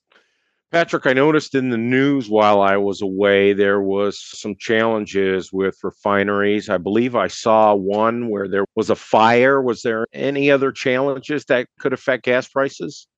Patrick, 0.72 1.04
I 1.04 1.12
noticed 1.14 1.56
in 1.56 1.70
the 1.70 1.76
news 1.76 2.30
while 2.30 2.60
I 2.60 2.76
was 2.76 3.02
away, 3.02 3.52
there 3.52 3.80
was 3.80 4.20
some 4.20 4.54
challenges 4.56 5.52
with 5.52 5.76
refineries. 5.82 6.68
I 6.68 6.78
believe 6.78 7.16
I 7.16 7.26
saw 7.26 7.74
one 7.74 8.28
where 8.28 8.46
there 8.46 8.64
was 8.76 8.88
a 8.88 8.94
fire. 8.94 9.60
Was 9.60 9.82
there 9.82 10.06
any 10.12 10.48
other 10.48 10.70
challenges 10.70 11.44
that 11.46 11.66
could 11.80 11.92
affect 11.92 12.24
gas 12.24 12.46
prices? 12.46 13.08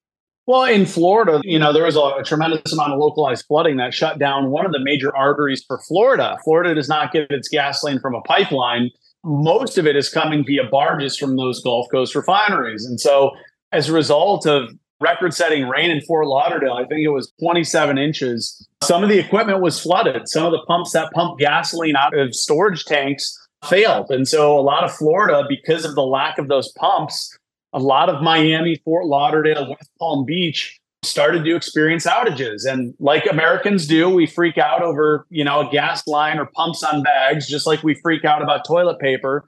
Well, 0.46 0.64
in 0.64 0.87
Florida, 0.87 1.40
you 1.44 1.58
know, 1.58 1.72
there 1.72 1.84
was 1.84 1.96
a, 1.96 2.00
a, 2.00 2.22
tremendous 2.25 2.72
amount 2.72 2.92
of 2.92 2.99
localized 2.99 3.44
flooding 3.46 3.76
that 3.76 3.94
shut 3.94 4.18
down 4.18 4.50
one 4.50 4.66
of 4.66 4.72
the 4.72 4.80
major 4.80 5.14
arteries 5.16 5.62
for 5.64 5.78
Florida. 5.87 6.37
Florida 6.42 6.75
does 6.75 6.88
not 6.88 7.12
get 7.12 7.30
its 7.30 7.49
gasoline 7.49 8.00
from 8.00 8.16
a 8.16 8.20
pipeline. 8.22 8.90
Most 9.22 9.78
of 9.78 9.87
it 9.87 9.94
is 9.94 10.08
coming 10.08 10.44
via 10.44 10.64
barges 10.64 11.16
from 11.16 11.37
those 11.37 11.62
Gulf 11.62 11.87
Coast 11.92 12.16
refineries. 12.16 12.84
And 12.84 13.00
so, 13.00 13.30
as 13.70 13.88
a 13.88 13.92
result 13.92 14.44
of 14.44 14.70
record 15.02 15.34
setting 15.34 15.68
rain 15.68 15.90
in 15.90 16.00
Fort 16.02 16.26
Lauderdale. 16.26 16.75
I 16.75 16.84
think 16.84 17.00
it 17.00 17.08
was 17.08 17.32
27 17.40 17.99
inches. 17.99 18.66
Some 18.82 19.02
of 19.02 19.11
the 19.11 19.18
equipment 19.18 19.61
was 19.61 19.78
flooded. 19.80 20.28
Some 20.28 20.46
of 20.46 20.52
the 20.52 20.62
pumps 20.66 20.92
that 20.92 21.12
pump 21.12 21.38
gasoline 21.38 21.96
out 21.96 22.16
of 22.16 22.34
storage 22.34 22.84
tanks 22.84 23.37
failed. 23.68 24.11
And 24.11 24.26
so 24.26 24.58
a 24.58 24.62
lot 24.62 24.84
of 24.84 24.94
Florida, 24.94 25.44
because 25.49 25.84
of 25.84 25.94
the 25.94 26.02
lack 26.02 26.38
of 26.38 26.49
those 26.49 26.72
pumps, 26.72 27.37
a 27.73 27.79
lot 27.79 28.09
of 28.09 28.23
Miami, 28.23 28.76
Fort 28.85 29.07
Lauderdale, 29.07 29.69
West 29.69 29.91
Palm 29.99 30.25
Beach 30.25 30.79
started 31.02 31.45
to 31.45 31.57
experience 31.57 32.07
outages. 32.07 32.71
And 32.71 32.95
like 33.00 33.26
Americans 33.26 33.87
do, 33.87 34.09
we 34.09 34.26
freak 34.26 34.59
out 34.59 34.83
over, 34.83 35.26
you 35.31 35.45
know, 35.45 35.69
a 35.69 35.71
gas 35.71 36.07
line 36.07 36.38
or 36.38 36.47
pumps 36.47 36.83
on 36.83 37.02
bags, 37.02 37.49
just 37.49 37.67
like 37.67 37.83
we 37.83 37.95
freak 37.95 38.25
out 38.25 38.43
about 38.43 38.64
toilet 38.64 39.00
paper. 39.00 39.45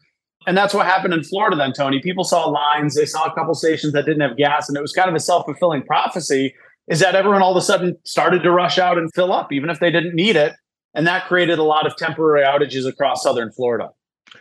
And 0.47 0.57
that's 0.57 0.75
what 0.75 0.87
happened 0.87 1.15
in 1.15 1.23
Florida 1.23 1.57
then, 1.57 1.73
Tony. 1.73 2.01
People 2.01 2.25
saw 2.25 2.47
lines, 2.49 2.95
they 2.95 3.07
saw 3.07 3.25
a 3.25 3.35
couple 3.35 3.55
stations 3.55 3.93
that 3.93 4.05
didn't 4.05 4.21
have 4.21 4.37
gas, 4.37 4.69
and 4.69 4.77
it 4.77 4.83
was 4.83 4.93
kind 4.93 5.09
of 5.09 5.15
a 5.15 5.21
self 5.21 5.47
fulfilling 5.47 5.83
prophecy 5.83 6.55
is 6.87 7.01
that 7.01 7.15
everyone 7.15 7.41
all 7.41 7.53
of 7.53 7.57
a 7.57 7.65
sudden 7.65 7.97
started 8.05 8.43
to 8.43 8.51
rush 8.51 8.79
out 8.79 8.99
and 8.99 9.13
fill 9.15 9.33
up, 9.33 9.53
even 9.53 9.71
if 9.71 9.81
they 9.81 9.91
didn't 9.91 10.15
need 10.15 10.37
it. 10.37 10.53
And 10.95 11.07
that 11.07 11.27
created 11.27 11.59
a 11.59 11.63
lot 11.63 11.87
of 11.87 11.97
temporary 11.97 12.45
outages 12.45 12.87
across 12.87 13.23
southern 13.23 13.51
Florida. 13.53 13.91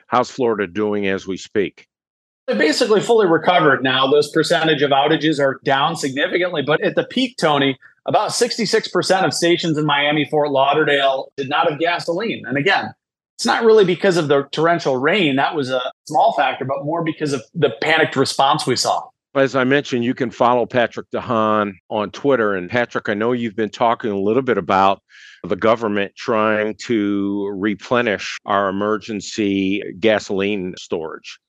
How's 0.08 0.30
Florida 0.30 0.68
doing 0.68 1.08
as 1.08 1.26
we 1.26 1.38
speak? 1.38 1.88
They're 2.48 2.58
basically 2.58 3.00
fully 3.00 3.28
recovered 3.28 3.84
now. 3.84 4.12
Those 4.12 4.30
percentage 4.30 4.82
of 4.82 4.92
outages 4.92 5.40
are 5.40 5.62
down 5.64 5.96
significantly, 5.96 6.62
but 6.62 6.82
at 6.84 6.96
the 6.96 7.06
peak, 7.06 7.38
Tony, 7.40 7.78
about 8.06 8.32
66% 8.32 9.24
of 9.24 9.34
stations 9.34 9.78
in 9.78 9.86
Miami, 9.86 10.26
Fort 10.26 10.52
Lauderdale 10.52 11.32
did 11.38 11.48
not 11.48 11.70
have 11.70 11.80
gasoline. 11.80 12.44
And 12.46 12.58
again, 12.58 12.94
it's 13.38 13.46
not 13.46 13.64
really 13.64 13.86
because 13.86 14.18
of 14.18 14.28
the 14.28 14.44
torrential 14.52 14.98
rain. 14.98 15.38
That 15.38 15.56
was 15.56 15.70
a 15.70 15.82
small 16.06 16.34
factor, 16.34 16.66
but 16.66 16.84
more 16.84 17.04
because 17.04 17.32
of 17.32 17.42
the 17.54 17.72
panicked 17.82 18.16
response 18.18 18.68
we 18.68 18.76
saw. 18.76 19.08
As 19.36 19.56
I 19.56 19.64
mentioned, 19.64 20.04
you 20.04 20.14
can 20.14 20.30
follow 20.30 20.66
Patrick 20.66 21.10
DeHaan 21.12 21.74
on 21.90 22.12
Twitter. 22.12 22.54
And 22.54 22.70
Patrick, 22.70 23.10
I 23.10 23.16
know 23.16 23.32
you've 23.32 23.56
been 23.56 23.70
talking 23.70 24.12
a 24.12 24.20
little 24.20 24.44
bit 24.44 24.58
about 24.58 25.02
the 25.44 25.56
government 25.56 26.14
trying 26.16 26.76
to 26.86 27.50
replenish 27.56 28.38
our 28.46 28.70
emergency 28.70 29.82
gasoline 30.00 30.76
storage. 30.78 31.40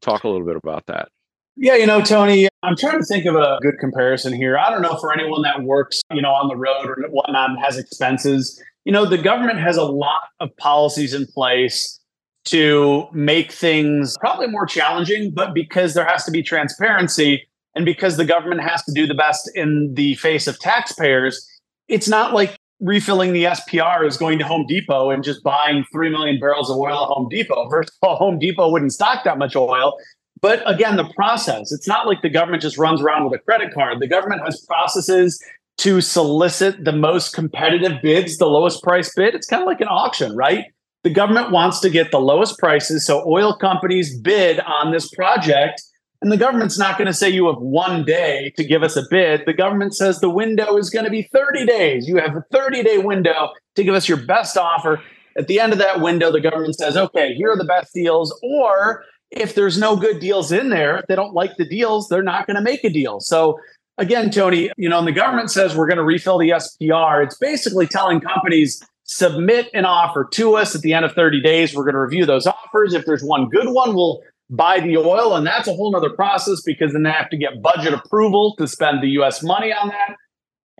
Talk 0.00 0.24
a 0.24 0.28
little 0.28 0.46
bit 0.46 0.56
about 0.56 0.86
that. 0.86 1.08
Yeah, 1.56 1.74
you 1.74 1.86
know, 1.86 2.00
Tony, 2.00 2.48
I'm 2.62 2.76
trying 2.76 2.98
to 2.98 3.04
think 3.04 3.24
of 3.26 3.34
a 3.34 3.58
good 3.60 3.78
comparison 3.80 4.32
here. 4.32 4.56
I 4.56 4.70
don't 4.70 4.82
know 4.82 4.96
for 4.98 5.12
anyone 5.12 5.42
that 5.42 5.62
works, 5.62 6.00
you 6.12 6.22
know, 6.22 6.30
on 6.30 6.46
the 6.48 6.56
road 6.56 6.86
or 6.86 6.96
whatnot 7.10 7.50
and 7.50 7.58
has 7.58 7.76
expenses. 7.76 8.62
You 8.84 8.92
know, 8.92 9.04
the 9.04 9.18
government 9.18 9.58
has 9.58 9.76
a 9.76 9.84
lot 9.84 10.20
of 10.38 10.56
policies 10.56 11.14
in 11.14 11.26
place 11.26 11.98
to 12.44 13.06
make 13.12 13.52
things 13.52 14.16
probably 14.18 14.46
more 14.46 14.66
challenging, 14.66 15.32
but 15.32 15.52
because 15.52 15.94
there 15.94 16.04
has 16.04 16.24
to 16.24 16.30
be 16.30 16.42
transparency 16.42 17.46
and 17.74 17.84
because 17.84 18.16
the 18.16 18.24
government 18.24 18.62
has 18.62 18.82
to 18.84 18.92
do 18.92 19.06
the 19.06 19.14
best 19.14 19.50
in 19.54 19.94
the 19.94 20.14
face 20.14 20.46
of 20.46 20.58
taxpayers, 20.58 21.46
it's 21.88 22.08
not 22.08 22.32
like 22.32 22.57
refilling 22.80 23.32
the 23.32 23.44
SPR 23.44 24.06
is 24.06 24.16
going 24.16 24.38
to 24.38 24.44
Home 24.44 24.66
Depot 24.66 25.10
and 25.10 25.24
just 25.24 25.42
buying 25.42 25.84
3 25.92 26.10
million 26.10 26.38
barrels 26.38 26.70
of 26.70 26.76
oil 26.76 27.04
at 27.04 27.08
Home 27.08 27.28
Depot. 27.28 27.68
First 27.68 27.90
of 27.90 28.08
all, 28.08 28.16
Home 28.16 28.38
Depot 28.38 28.70
wouldn't 28.70 28.92
stock 28.92 29.24
that 29.24 29.38
much 29.38 29.56
oil. 29.56 29.96
But 30.40 30.62
again, 30.70 30.96
the 30.96 31.10
process, 31.14 31.72
it's 31.72 31.88
not 31.88 32.06
like 32.06 32.22
the 32.22 32.30
government 32.30 32.62
just 32.62 32.78
runs 32.78 33.02
around 33.02 33.24
with 33.24 33.40
a 33.40 33.42
credit 33.42 33.74
card. 33.74 33.98
The 34.00 34.06
government 34.06 34.42
has 34.44 34.64
processes 34.66 35.42
to 35.78 36.00
solicit 36.00 36.84
the 36.84 36.92
most 36.92 37.34
competitive 37.34 38.00
bids, 38.02 38.38
the 38.38 38.46
lowest 38.46 38.82
price 38.82 39.12
bid. 39.14 39.34
It's 39.34 39.46
kind 39.46 39.62
of 39.62 39.66
like 39.66 39.80
an 39.80 39.88
auction, 39.88 40.36
right? 40.36 40.66
The 41.04 41.10
government 41.10 41.50
wants 41.50 41.80
to 41.80 41.90
get 41.90 42.10
the 42.10 42.20
lowest 42.20 42.58
prices. 42.58 43.06
So 43.06 43.24
oil 43.28 43.56
companies 43.56 44.18
bid 44.18 44.60
on 44.60 44.92
this 44.92 45.08
project 45.10 45.82
and 46.20 46.32
the 46.32 46.36
government's 46.36 46.78
not 46.78 46.98
going 46.98 47.06
to 47.06 47.12
say 47.12 47.28
you 47.28 47.46
have 47.46 47.58
one 47.58 48.04
day 48.04 48.52
to 48.56 48.64
give 48.64 48.82
us 48.82 48.96
a 48.96 49.02
bid. 49.08 49.42
The 49.46 49.52
government 49.52 49.94
says 49.94 50.20
the 50.20 50.30
window 50.30 50.76
is 50.76 50.90
going 50.90 51.04
to 51.04 51.10
be 51.10 51.28
30 51.32 51.66
days. 51.66 52.08
You 52.08 52.16
have 52.16 52.34
a 52.34 52.44
30 52.52 52.82
day 52.82 52.98
window 52.98 53.50
to 53.76 53.84
give 53.84 53.94
us 53.94 54.08
your 54.08 54.18
best 54.18 54.56
offer. 54.56 55.00
At 55.36 55.46
the 55.46 55.60
end 55.60 55.72
of 55.72 55.78
that 55.78 56.00
window, 56.00 56.32
the 56.32 56.40
government 56.40 56.74
says, 56.74 56.96
okay, 56.96 57.34
here 57.34 57.52
are 57.52 57.56
the 57.56 57.64
best 57.64 57.94
deals. 57.94 58.36
Or 58.42 59.04
if 59.30 59.54
there's 59.54 59.78
no 59.78 59.94
good 59.94 60.18
deals 60.18 60.50
in 60.50 60.70
there, 60.70 61.04
they 61.08 61.14
don't 61.14 61.34
like 61.34 61.56
the 61.56 61.68
deals, 61.68 62.08
they're 62.08 62.22
not 62.22 62.46
going 62.46 62.56
to 62.56 62.62
make 62.62 62.82
a 62.82 62.90
deal. 62.90 63.20
So 63.20 63.60
again, 63.98 64.30
Tony, 64.30 64.70
you 64.76 64.88
know, 64.88 64.98
and 64.98 65.06
the 65.06 65.12
government 65.12 65.52
says 65.52 65.76
we're 65.76 65.86
going 65.86 65.98
to 65.98 66.04
refill 66.04 66.38
the 66.38 66.50
SPR. 66.50 67.24
It's 67.24 67.36
basically 67.38 67.86
telling 67.86 68.20
companies, 68.20 68.82
submit 69.04 69.70
an 69.72 69.84
offer 69.84 70.28
to 70.32 70.54
us 70.54 70.74
at 70.74 70.82
the 70.82 70.92
end 70.92 71.04
of 71.04 71.12
30 71.12 71.40
days. 71.42 71.74
We're 71.74 71.84
going 71.84 71.94
to 71.94 72.00
review 72.00 72.26
those 72.26 72.46
offers. 72.46 72.92
If 72.92 73.06
there's 73.06 73.22
one 73.22 73.48
good 73.48 73.68
one, 73.68 73.94
we'll 73.94 74.22
buy 74.50 74.80
the 74.80 74.96
oil. 74.96 75.34
And 75.34 75.46
that's 75.46 75.68
a 75.68 75.72
whole 75.72 75.92
nother 75.92 76.10
process 76.10 76.60
because 76.64 76.92
then 76.92 77.02
they 77.02 77.10
have 77.10 77.30
to 77.30 77.36
get 77.36 77.62
budget 77.62 77.92
approval 77.92 78.54
to 78.58 78.66
spend 78.66 79.02
the 79.02 79.08
US 79.20 79.42
money 79.42 79.72
on 79.72 79.88
that. 79.88 80.16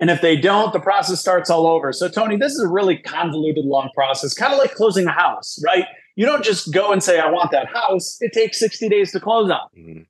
And 0.00 0.10
if 0.10 0.20
they 0.20 0.36
don't, 0.36 0.72
the 0.72 0.80
process 0.80 1.20
starts 1.20 1.50
all 1.50 1.66
over. 1.66 1.92
So, 1.92 2.08
Tony, 2.08 2.36
this 2.36 2.52
is 2.52 2.62
a 2.62 2.68
really 2.68 2.98
convoluted, 2.98 3.64
long 3.64 3.90
process, 3.94 4.32
kind 4.32 4.52
of 4.52 4.58
like 4.58 4.74
closing 4.74 5.06
a 5.06 5.12
house, 5.12 5.60
right? 5.64 5.86
You 6.14 6.24
don't 6.24 6.44
just 6.44 6.72
go 6.72 6.92
and 6.92 7.02
say, 7.02 7.18
I 7.18 7.28
want 7.30 7.50
that 7.50 7.66
house. 7.66 8.16
It 8.20 8.32
takes 8.32 8.58
60 8.60 8.88
days 8.88 9.12
to 9.12 9.20
close 9.20 9.50
on. 9.50 9.60
Mm-hmm. 9.76 10.02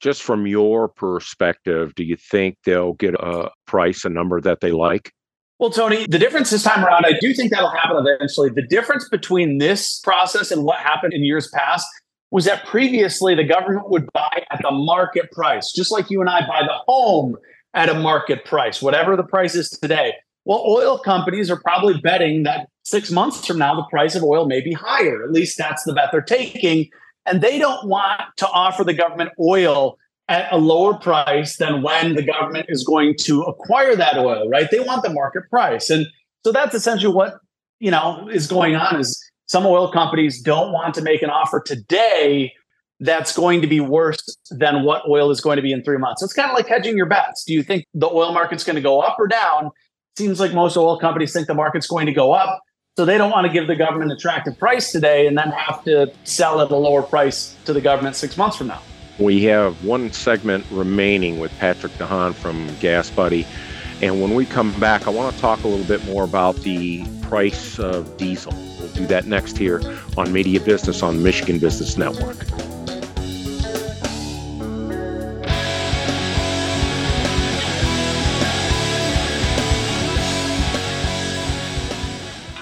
Just 0.00 0.22
from 0.22 0.46
your 0.46 0.88
perspective, 0.88 1.94
do 1.94 2.04
you 2.04 2.16
think 2.16 2.56
they'll 2.64 2.94
get 2.94 3.14
a 3.14 3.50
price, 3.66 4.04
a 4.04 4.08
number 4.08 4.40
that 4.40 4.60
they 4.60 4.72
like? 4.72 5.12
Well, 5.58 5.70
Tony, 5.70 6.06
the 6.06 6.18
difference 6.18 6.50
this 6.50 6.62
time 6.62 6.84
around, 6.84 7.06
I 7.06 7.12
do 7.18 7.32
think 7.32 7.50
that'll 7.50 7.70
happen 7.70 7.96
eventually. 7.96 8.50
The 8.50 8.66
difference 8.66 9.08
between 9.08 9.58
this 9.58 10.00
process 10.00 10.50
and 10.50 10.64
what 10.64 10.78
happened 10.78 11.14
in 11.14 11.24
years 11.24 11.48
past 11.54 11.86
was 12.30 12.44
that 12.44 12.66
previously 12.66 13.34
the 13.34 13.44
government 13.44 13.88
would 13.90 14.12
buy 14.12 14.44
at 14.50 14.60
the 14.62 14.70
market 14.70 15.30
price, 15.32 15.72
just 15.72 15.92
like 15.92 16.10
you 16.10 16.20
and 16.20 16.28
I 16.28 16.40
buy 16.40 16.62
the 16.62 16.74
home 16.86 17.36
at 17.74 17.88
a 17.88 17.94
market 17.94 18.44
price, 18.44 18.82
whatever 18.82 19.16
the 19.16 19.22
price 19.22 19.54
is 19.54 19.70
today. 19.70 20.14
Well, 20.44 20.64
oil 20.66 20.98
companies 20.98 21.50
are 21.50 21.60
probably 21.60 22.00
betting 22.00 22.44
that 22.44 22.68
six 22.84 23.10
months 23.10 23.44
from 23.44 23.58
now, 23.58 23.74
the 23.74 23.86
price 23.90 24.14
of 24.14 24.22
oil 24.22 24.46
may 24.46 24.60
be 24.60 24.72
higher. 24.72 25.24
At 25.24 25.32
least 25.32 25.58
that's 25.58 25.84
the 25.84 25.92
bet 25.92 26.10
they're 26.12 26.22
taking. 26.22 26.88
And 27.26 27.40
they 27.40 27.58
don't 27.58 27.88
want 27.88 28.22
to 28.36 28.48
offer 28.48 28.84
the 28.84 28.94
government 28.94 29.30
oil 29.40 29.98
at 30.28 30.52
a 30.52 30.56
lower 30.56 30.94
price 30.94 31.56
than 31.56 31.82
when 31.82 32.14
the 32.14 32.22
government 32.22 32.66
is 32.68 32.84
going 32.84 33.14
to 33.20 33.42
acquire 33.42 33.94
that 33.96 34.18
oil, 34.18 34.48
right? 34.48 34.70
They 34.70 34.80
want 34.80 35.02
the 35.02 35.10
market 35.10 35.48
price. 35.50 35.90
And 35.90 36.06
so 36.44 36.52
that's 36.52 36.74
essentially 36.74 37.12
what, 37.12 37.34
you 37.80 37.90
know, 37.90 38.28
is 38.28 38.46
going 38.46 38.76
on 38.76 38.98
is 38.98 39.22
some 39.46 39.66
oil 39.66 39.90
companies 39.90 40.40
don't 40.40 40.72
want 40.72 40.94
to 40.94 41.02
make 41.02 41.22
an 41.22 41.30
offer 41.30 41.60
today 41.64 42.52
that's 43.00 43.36
going 43.36 43.60
to 43.60 43.66
be 43.66 43.80
worse 43.80 44.38
than 44.50 44.84
what 44.84 45.02
oil 45.08 45.30
is 45.30 45.40
going 45.40 45.56
to 45.56 45.62
be 45.62 45.72
in 45.72 45.82
three 45.82 45.98
months. 45.98 46.22
It's 46.22 46.32
kind 46.32 46.50
of 46.50 46.56
like 46.56 46.66
hedging 46.66 46.96
your 46.96 47.06
bets. 47.06 47.44
Do 47.44 47.52
you 47.52 47.62
think 47.62 47.84
the 47.94 48.08
oil 48.08 48.32
market's 48.32 48.64
going 48.64 48.76
to 48.76 48.82
go 48.82 49.00
up 49.00 49.16
or 49.18 49.28
down? 49.28 49.70
Seems 50.16 50.40
like 50.40 50.54
most 50.54 50.76
oil 50.76 50.98
companies 50.98 51.32
think 51.32 51.46
the 51.46 51.54
market's 51.54 51.86
going 51.86 52.06
to 52.06 52.12
go 52.12 52.32
up. 52.32 52.60
So 52.96 53.04
they 53.04 53.18
don't 53.18 53.30
want 53.30 53.46
to 53.46 53.52
give 53.52 53.66
the 53.66 53.76
government 53.76 54.10
an 54.10 54.16
attractive 54.16 54.58
price 54.58 54.90
today 54.90 55.26
and 55.26 55.36
then 55.36 55.50
have 55.50 55.84
to 55.84 56.10
sell 56.24 56.62
at 56.62 56.70
a 56.70 56.76
lower 56.76 57.02
price 57.02 57.54
to 57.66 57.74
the 57.74 57.82
government 57.82 58.16
six 58.16 58.38
months 58.38 58.56
from 58.56 58.68
now. 58.68 58.80
We 59.18 59.44
have 59.44 59.84
one 59.84 60.10
segment 60.12 60.64
remaining 60.70 61.38
with 61.38 61.52
Patrick 61.58 61.92
DeHaan 61.94 62.34
from 62.34 62.66
GasBuddy. 62.76 63.46
And 64.00 64.22
when 64.22 64.34
we 64.34 64.46
come 64.46 64.78
back, 64.80 65.06
I 65.06 65.10
want 65.10 65.34
to 65.34 65.40
talk 65.40 65.64
a 65.64 65.68
little 65.68 65.84
bit 65.84 66.04
more 66.06 66.24
about 66.24 66.56
the 66.56 67.06
price 67.22 67.78
of 67.78 68.16
diesel. 68.16 68.54
Do 68.96 69.06
that 69.08 69.26
next 69.26 69.58
here 69.58 69.82
on 70.16 70.32
Media 70.32 70.58
Business 70.58 71.02
on 71.02 71.22
Michigan 71.22 71.58
Business 71.58 71.98
Network. 71.98 72.38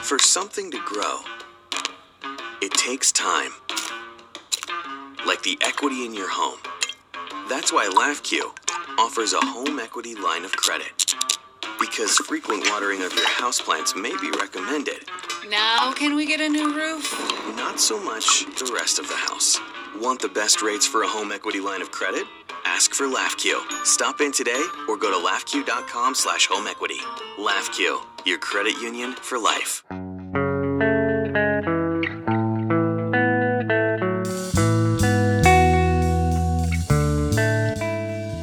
For 0.03 0.19
something 0.19 0.73
to 0.73 0.79
grow, 0.85 1.21
it 2.61 2.73
takes 2.73 3.13
time. 3.13 3.53
Like 5.25 5.45
the 5.45 5.57
equity 5.61 6.05
in 6.05 6.15
your 6.15 6.29
home. 6.29 6.59
That's 7.49 7.73
why 7.73 7.87
LAFCU 7.87 8.99
offers 8.99 9.35
a 9.35 9.41
home 9.41 9.79
equity 9.79 10.17
line 10.17 10.45
of 10.45 10.51
credit. 10.51 11.15
Because 11.85 12.17
frequent 12.17 12.65
watering 12.71 13.03
of 13.03 13.13
your 13.13 13.27
houseplants 13.27 13.95
may 13.95 14.17
be 14.17 14.31
recommended. 14.41 15.05
Now, 15.51 15.93
can 15.93 16.17
we 16.17 16.25
get 16.25 16.41
a 16.41 16.49
new 16.49 16.75
roof? 16.75 17.13
Not 17.57 17.79
so 17.79 18.03
much 18.03 18.47
the 18.59 18.73
rest 18.73 18.99
of 18.99 19.07
the 19.07 19.15
house. 19.15 19.61
Want 20.01 20.19
the 20.23 20.31
best 20.31 20.63
rates 20.63 20.87
for 20.87 21.03
a 21.03 21.07
home 21.07 21.31
equity 21.31 21.61
line 21.61 21.83
of 21.83 21.91
credit? 21.91 22.25
Ask 22.65 22.95
for 22.95 23.05
LAFCU. 23.05 23.85
Stop 23.85 24.23
in 24.23 24.33
today 24.33 24.65
or 24.89 24.97
go 24.97 25.11
to 25.11 25.29
lafcu.com 25.29 26.15
slash 26.15 26.47
home 26.47 26.67
equity. 26.67 27.01
LAFCU, 27.37 28.01
your 28.25 28.39
credit 28.39 28.81
union 28.81 29.13
for 29.13 29.39
life. 29.39 29.85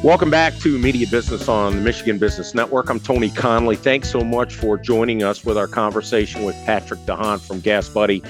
Welcome 0.02 0.30
back 0.30 0.56
to 0.58 0.78
Media 0.78 1.06
Business 1.06 1.46
on 1.46 1.76
the 1.76 1.80
Michigan 1.80 2.18
Business 2.18 2.56
Network. 2.56 2.90
I'm 2.90 2.98
Tony 2.98 3.30
Conley. 3.30 3.76
Thanks 3.76 4.10
so 4.10 4.24
much 4.24 4.52
for 4.52 4.76
joining 4.76 5.22
us 5.22 5.44
with 5.44 5.56
our 5.56 5.68
conversation 5.68 6.42
with 6.42 6.56
Patrick 6.66 6.98
DeHaan 7.06 7.38
from 7.38 7.60
GasBuddy. 7.60 8.28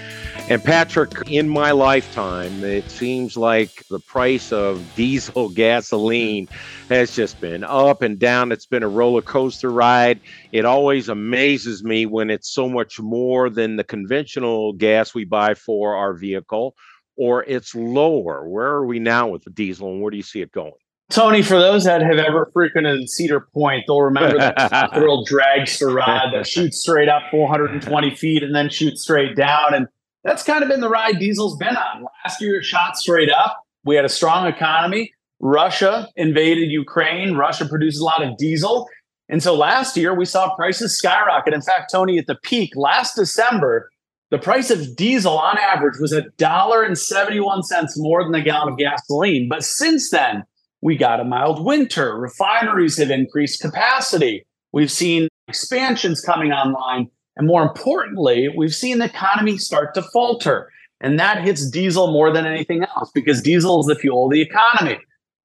And 0.51 0.63
Patrick, 0.63 1.13
in 1.29 1.49
my 1.49 1.71
lifetime, 1.71 2.63
it 2.63 2.91
seems 2.91 3.39
like 3.39 3.87
the 3.89 4.01
price 4.01 4.53
of 4.53 4.85
diesel 4.97 5.49
gasoline 5.55 6.47
has 6.91 7.17
just 7.17 7.41
been 7.41 7.65
up 7.65 8.03
and 8.03 8.19
down. 8.19 8.53
It's 8.53 8.67
been 8.67 8.83
a 8.83 8.89
roller 8.89 9.23
coaster 9.23 9.71
ride. 9.71 10.21
It 10.53 10.67
always 10.67 11.09
amazes 11.09 11.83
me 11.83 12.05
when 12.05 12.29
it's 12.29 12.51
so 12.51 12.69
much 12.69 13.01
more 13.01 13.49
than 13.49 13.77
the 13.77 13.85
conventional 13.85 14.75
gas 14.75 15.15
we 15.15 15.25
buy 15.25 15.55
for 15.55 15.97
our 15.97 16.13
vehicle, 16.13 16.77
or 17.17 17.45
it's 17.45 17.75
lower. 17.75 18.47
Where 18.47 18.67
are 18.67 18.85
we 18.85 18.99
now 18.99 19.29
with 19.29 19.45
the 19.45 19.51
diesel, 19.51 19.91
and 19.91 20.03
where 20.03 20.11
do 20.11 20.19
you 20.19 20.23
see 20.23 20.43
it 20.43 20.53
going? 20.53 20.73
Tony, 21.13 21.43
for 21.43 21.59
those 21.59 21.85
that 21.85 22.01
have 22.01 22.17
ever 22.17 22.51
frequented 22.55 23.09
Cedar 23.09 23.41
Point, 23.53 23.85
they'll 23.87 24.01
remember 24.01 24.39
that 24.39 24.93
little 24.95 25.27
dragster 25.27 25.95
ride 25.95 26.33
that 26.33 26.47
shoots 26.47 26.79
straight 26.79 27.09
up 27.09 27.23
420 27.31 28.15
feet 28.17 28.43
and 28.43 28.55
then 28.55 28.71
shoots 28.71 29.03
straight 29.03 29.37
down. 29.37 29.75
And 29.75 29.89
that's 30.25 30.43
kind 30.43 30.63
of 30.63 30.71
been 30.71 30.81
the 30.81 30.89
ride 30.89 31.19
diesel's 31.19 31.57
been 31.57 31.77
on. 31.77 32.07
Last 32.25 32.41
year, 32.41 32.61
it 32.61 32.65
shot 32.65 32.97
straight 32.97 33.31
up. 33.31 33.63
We 33.85 33.95
had 33.95 34.07
a 34.07 34.09
strong 34.09 34.47
economy. 34.47 35.13
Russia 35.41 36.09
invaded 36.17 36.71
Ukraine. 36.71 37.35
Russia 37.35 37.67
produces 37.67 38.01
a 38.01 38.05
lot 38.05 38.23
of 38.23 38.37
diesel. 38.39 38.89
And 39.29 39.43
so 39.43 39.55
last 39.55 39.97
year, 39.97 40.15
we 40.15 40.25
saw 40.25 40.55
prices 40.55 40.97
skyrocket. 40.97 41.53
In 41.53 41.63
fact, 41.63 41.91
Tony, 41.93 42.19
at 42.19 42.27
the 42.27 42.37
peak 42.43 42.73
last 42.75 43.17
December, 43.17 43.91
the 44.31 44.39
price 44.39 44.71
of 44.71 44.97
diesel 44.97 45.39
on 45.39 45.59
average 45.59 45.99
was 46.01 46.13
$1.71 46.13 47.89
more 47.97 48.25
than 48.25 48.35
a 48.35 48.43
gallon 48.43 48.73
of 48.73 48.79
gasoline. 48.79 49.49
But 49.49 49.63
since 49.63 50.11
then, 50.11 50.45
we 50.83 50.97
got 50.97 51.21
a 51.21 51.25
mild 51.25 51.65
winter. 51.65 52.19
Refineries 52.19 52.99
have 52.99 53.11
increased 53.11 53.61
capacity. 53.63 54.45
We've 54.73 54.91
seen 54.91 55.29
expansions 55.49 56.21
coming 56.21 56.53
online. 56.53 57.09
And 57.37 57.47
more 57.47 57.63
importantly, 57.63 58.49
we've 58.55 58.75
seen 58.75 58.99
the 58.99 59.07
economy 59.07 59.57
start 59.57 59.95
to 59.95 60.03
falter. 60.03 60.71
And 61.01 61.19
that 61.19 61.43
hits 61.43 61.71
diesel 61.71 62.13
more 62.13 62.33
than 62.33 62.47
anything 62.47 62.85
else 62.85 63.11
because 63.15 63.41
diesel 63.41 63.81
is 63.81 63.87
the 63.87 63.95
fuel 63.95 64.27
of 64.27 64.33
the 64.33 64.43
economy. 64.43 64.99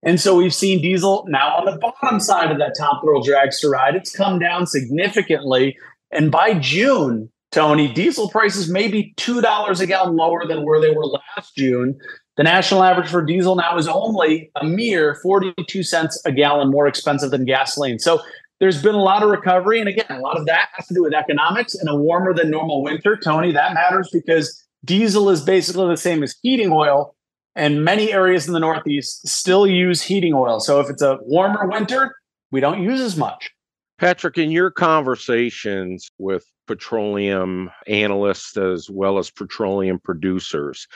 And 0.04 0.20
so 0.20 0.36
we've 0.36 0.54
seen 0.54 0.82
diesel 0.82 1.26
now 1.28 1.56
on 1.56 1.66
the 1.66 1.78
bottom 1.78 2.20
side 2.20 2.52
of 2.52 2.58
that 2.60 2.76
Top 2.78 3.02
Thrill 3.02 3.24
Dragster 3.24 3.72
ride. 3.72 3.96
It's 3.96 4.16
come 4.16 4.40
down 4.40 4.68
significantly. 4.68 5.78
And 6.12 6.32
by 6.32 6.54
June, 6.56 7.32
Tony, 7.52 7.92
diesel 7.92 8.30
prices 8.30 8.70
may 8.70 8.88
be 8.88 9.14
$2 9.18 9.82
a 9.82 9.88
gallon 9.88 10.16
lower 10.16 10.46
than 10.48 10.64
where 10.64 10.80
they 10.80 10.92
were 10.92 11.06
last 11.06 11.56
June. 11.56 11.98
The 12.38 12.44
national 12.44 12.84
average 12.84 13.10
for 13.10 13.24
diesel 13.24 13.56
now 13.56 13.78
is 13.78 13.88
only 13.88 14.52
a 14.56 14.64
mere 14.64 15.16
42 15.16 15.82
cents 15.82 16.22
a 16.24 16.32
gallon 16.32 16.70
more 16.70 16.88
expensive 16.88 17.32
than 17.32 17.46
gasoline. 17.46 17.98
So 17.98 18.22
there's 18.60 18.82
been 18.82 18.96
a 18.96 19.02
lot 19.02 19.24
of 19.24 19.30
recovery. 19.30 19.80
And 19.80 19.90
again, 19.90 20.06
a 20.10 20.20
lot 20.20 20.38
of 20.38 20.46
that 20.46 20.70
has 20.74 20.88
to 20.88 20.94
do 20.94 21.02
with 21.02 21.14
economics 21.14 21.74
and 21.74 21.90
a 21.90 21.96
warmer 21.96 22.34
than 22.34 22.52
normal 22.52 22.84
winter. 22.84 23.18
Tony, 23.18 23.52
that 23.52 23.74
matters 23.74 24.10
because 24.14 24.64
diesel 24.86 25.30
is 25.32 25.42
basically 25.42 25.88
the 25.88 25.98
same 25.98 26.22
as 26.22 26.36
heating 26.44 26.72
oil. 26.72 27.16
And 27.56 27.84
many 27.84 28.14
areas 28.14 28.46
in 28.46 28.54
the 28.54 28.60
Northeast 28.60 29.28
still 29.28 29.66
use 29.66 30.04
heating 30.04 30.36
oil. 30.36 30.60
So 30.60 30.80
if 30.80 30.92
it's 30.92 31.02
a 31.02 31.18
warmer 31.24 31.68
winter, 31.68 32.16
we 32.52 32.60
don't 32.60 32.84
use 32.84 33.02
as 33.02 33.18
much. 33.18 33.50
Patrick, 33.98 34.38
in 34.38 34.52
your 34.52 34.70
conversations 34.70 36.08
with 36.20 36.46
petroleum 36.68 37.72
analysts 37.88 38.58
as 38.58 38.90
well 38.90 39.18
as 39.18 39.32
petroleum 39.32 40.00
producers, 40.00 40.88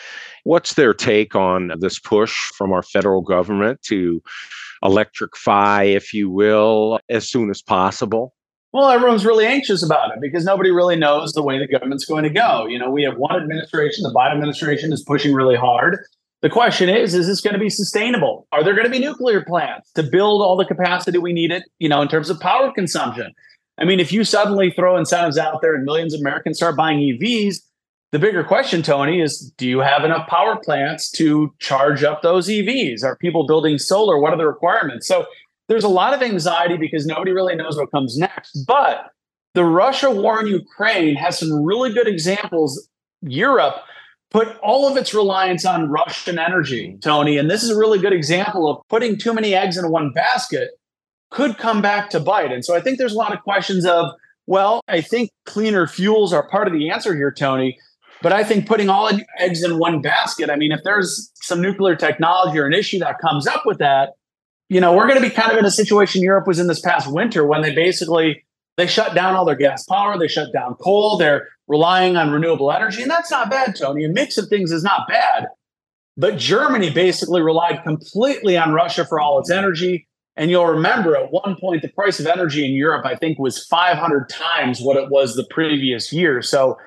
what's 0.43 0.75
their 0.75 0.93
take 0.93 1.35
on 1.35 1.71
this 1.79 1.99
push 1.99 2.51
from 2.57 2.71
our 2.71 2.83
federal 2.83 3.21
government 3.21 3.81
to 3.83 4.21
electrify, 4.83 5.83
if 5.83 6.13
you 6.13 6.29
will, 6.29 6.99
as 7.09 7.29
soon 7.29 7.49
as 7.49 7.61
possible? 7.61 8.33
Well, 8.73 8.89
everyone's 8.89 9.25
really 9.25 9.45
anxious 9.45 9.83
about 9.83 10.11
it 10.13 10.21
because 10.21 10.45
nobody 10.45 10.71
really 10.71 10.95
knows 10.95 11.33
the 11.33 11.43
way 11.43 11.59
the 11.59 11.67
government's 11.67 12.05
going 12.05 12.23
to 12.23 12.29
go. 12.29 12.65
You 12.67 12.79
know, 12.79 12.89
we 12.89 13.03
have 13.03 13.17
one 13.17 13.35
administration, 13.35 14.03
the 14.03 14.13
Biden 14.13 14.33
administration 14.33 14.93
is 14.93 15.03
pushing 15.03 15.33
really 15.33 15.57
hard. 15.57 15.97
The 16.41 16.49
question 16.49 16.89
is, 16.89 17.13
is 17.13 17.27
this 17.27 17.41
going 17.41 17.53
to 17.53 17.59
be 17.59 17.69
sustainable? 17.69 18.47
Are 18.51 18.63
there 18.63 18.73
going 18.73 18.85
to 18.85 18.91
be 18.91 18.97
nuclear 18.97 19.43
plants 19.43 19.91
to 19.91 20.03
build 20.03 20.41
all 20.41 20.55
the 20.55 20.65
capacity 20.65 21.17
we 21.19 21.33
need 21.33 21.51
it, 21.51 21.63
you 21.79 21.87
know, 21.87 22.01
in 22.01 22.07
terms 22.07 22.29
of 22.29 22.39
power 22.39 22.71
consumption? 22.71 23.33
I 23.81 23.85
mean, 23.85 23.99
if 23.99 24.11
you 24.11 24.23
suddenly 24.23 24.69
throw 24.69 24.95
incentives 24.95 25.39
out 25.39 25.61
there 25.61 25.73
and 25.73 25.83
millions 25.83 26.13
of 26.13 26.19
Americans 26.21 26.57
start 26.57 26.77
buying 26.77 26.99
EVs, 26.99 27.55
the 28.11 28.19
bigger 28.19 28.43
question, 28.43 28.83
Tony, 28.83 29.21
is 29.21 29.51
do 29.57 29.67
you 29.67 29.79
have 29.79 30.03
enough 30.03 30.27
power 30.27 30.57
plants 30.63 31.09
to 31.11 31.51
charge 31.57 32.03
up 32.03 32.21
those 32.21 32.47
EVs? 32.47 33.03
Are 33.03 33.15
people 33.15 33.47
building 33.47 33.79
solar? 33.79 34.19
What 34.19 34.33
are 34.33 34.37
the 34.37 34.45
requirements? 34.45 35.07
So 35.07 35.25
there's 35.67 35.83
a 35.83 35.89
lot 35.89 36.13
of 36.13 36.21
anxiety 36.21 36.77
because 36.77 37.07
nobody 37.07 37.31
really 37.31 37.55
knows 37.55 37.75
what 37.75 37.89
comes 37.89 38.17
next. 38.17 38.65
But 38.67 39.09
the 39.55 39.65
Russia 39.65 40.11
war 40.11 40.41
in 40.41 40.47
Ukraine 40.47 41.15
has 41.15 41.39
some 41.39 41.63
really 41.63 41.91
good 41.91 42.07
examples. 42.07 42.87
Europe 43.23 43.77
put 44.29 44.57
all 44.59 44.87
of 44.87 44.95
its 44.95 45.13
reliance 45.13 45.65
on 45.65 45.89
Russian 45.89 46.37
energy, 46.37 46.97
Tony. 47.01 47.37
And 47.37 47.49
this 47.49 47.63
is 47.63 47.71
a 47.71 47.77
really 47.77 47.97
good 47.97 48.13
example 48.13 48.69
of 48.69 48.87
putting 48.89 49.17
too 49.17 49.33
many 49.33 49.55
eggs 49.55 49.75
in 49.77 49.89
one 49.89 50.11
basket 50.13 50.71
could 51.31 51.57
come 51.57 51.81
back 51.81 52.09
to 52.11 52.19
bite. 52.19 52.51
And 52.51 52.63
so 52.63 52.75
I 52.75 52.81
think 52.81 52.97
there's 52.97 53.13
a 53.13 53.17
lot 53.17 53.33
of 53.33 53.41
questions 53.41 53.85
of, 53.85 54.11
well, 54.47 54.81
I 54.87 55.01
think 55.01 55.31
cleaner 55.45 55.87
fuels 55.87 56.33
are 56.33 56.47
part 56.47 56.67
of 56.67 56.73
the 56.73 56.89
answer 56.89 57.15
here, 57.15 57.31
Tony. 57.31 57.77
But 58.21 58.33
I 58.33 58.43
think 58.43 58.67
putting 58.67 58.89
all 58.89 59.09
eggs 59.39 59.63
in 59.63 59.79
one 59.79 60.01
basket, 60.01 60.49
I 60.49 60.55
mean, 60.55 60.71
if 60.71 60.81
there's 60.83 61.31
some 61.35 61.61
nuclear 61.61 61.95
technology 61.95 62.59
or 62.59 62.67
an 62.67 62.73
issue 62.73 62.99
that 62.99 63.17
comes 63.19 63.47
up 63.47 63.63
with 63.65 63.79
that, 63.79 64.11
you 64.69 64.79
know, 64.79 64.93
we're 64.93 65.07
going 65.07 65.21
to 65.21 65.27
be 65.27 65.33
kind 65.33 65.51
of 65.51 65.57
in 65.57 65.65
a 65.65 65.71
situation 65.71 66.21
Europe 66.21 66.47
was 66.47 66.59
in 66.59 66.67
this 66.67 66.79
past 66.79 67.11
winter 67.11 67.45
when 67.45 67.61
they 67.61 67.73
basically 67.73 68.43
they 68.77 68.87
shut 68.87 69.15
down 69.15 69.35
all 69.35 69.43
their 69.43 69.55
gas 69.55 69.83
power, 69.83 70.17
they 70.17 70.27
shut 70.27 70.53
down 70.53 70.75
coal, 70.75 71.17
they're 71.17 71.47
relying 71.67 72.15
on 72.15 72.31
renewable 72.31 72.71
energy. 72.71 73.01
And 73.01 73.11
that's 73.11 73.31
not 73.31 73.49
bad, 73.49 73.75
Tony. 73.75 74.05
A 74.05 74.09
mix 74.09 74.37
of 74.37 74.47
things 74.47 74.71
is 74.71 74.83
not 74.83 75.07
bad. 75.07 75.47
But 76.15 76.37
Germany 76.37 76.89
basically 76.89 77.41
relied 77.41 77.83
completely 77.83 78.57
on 78.57 78.73
Russia 78.73 79.05
for 79.05 79.19
all 79.19 79.39
its 79.39 79.49
energy. 79.49 80.07
And 80.37 80.49
you'll 80.49 80.65
remember 80.65 81.15
at 81.15 81.31
one 81.31 81.55
point, 81.59 81.81
the 81.81 81.89
price 81.89 82.19
of 82.19 82.25
energy 82.25 82.65
in 82.65 82.71
Europe, 82.71 83.05
I 83.05 83.15
think, 83.15 83.37
was 83.37 83.65
500 83.65 84.29
times 84.29 84.81
what 84.81 84.97
it 84.97 85.09
was 85.09 85.35
the 85.35 85.45
previous 85.49 86.13
year. 86.13 86.41
So 86.41 86.77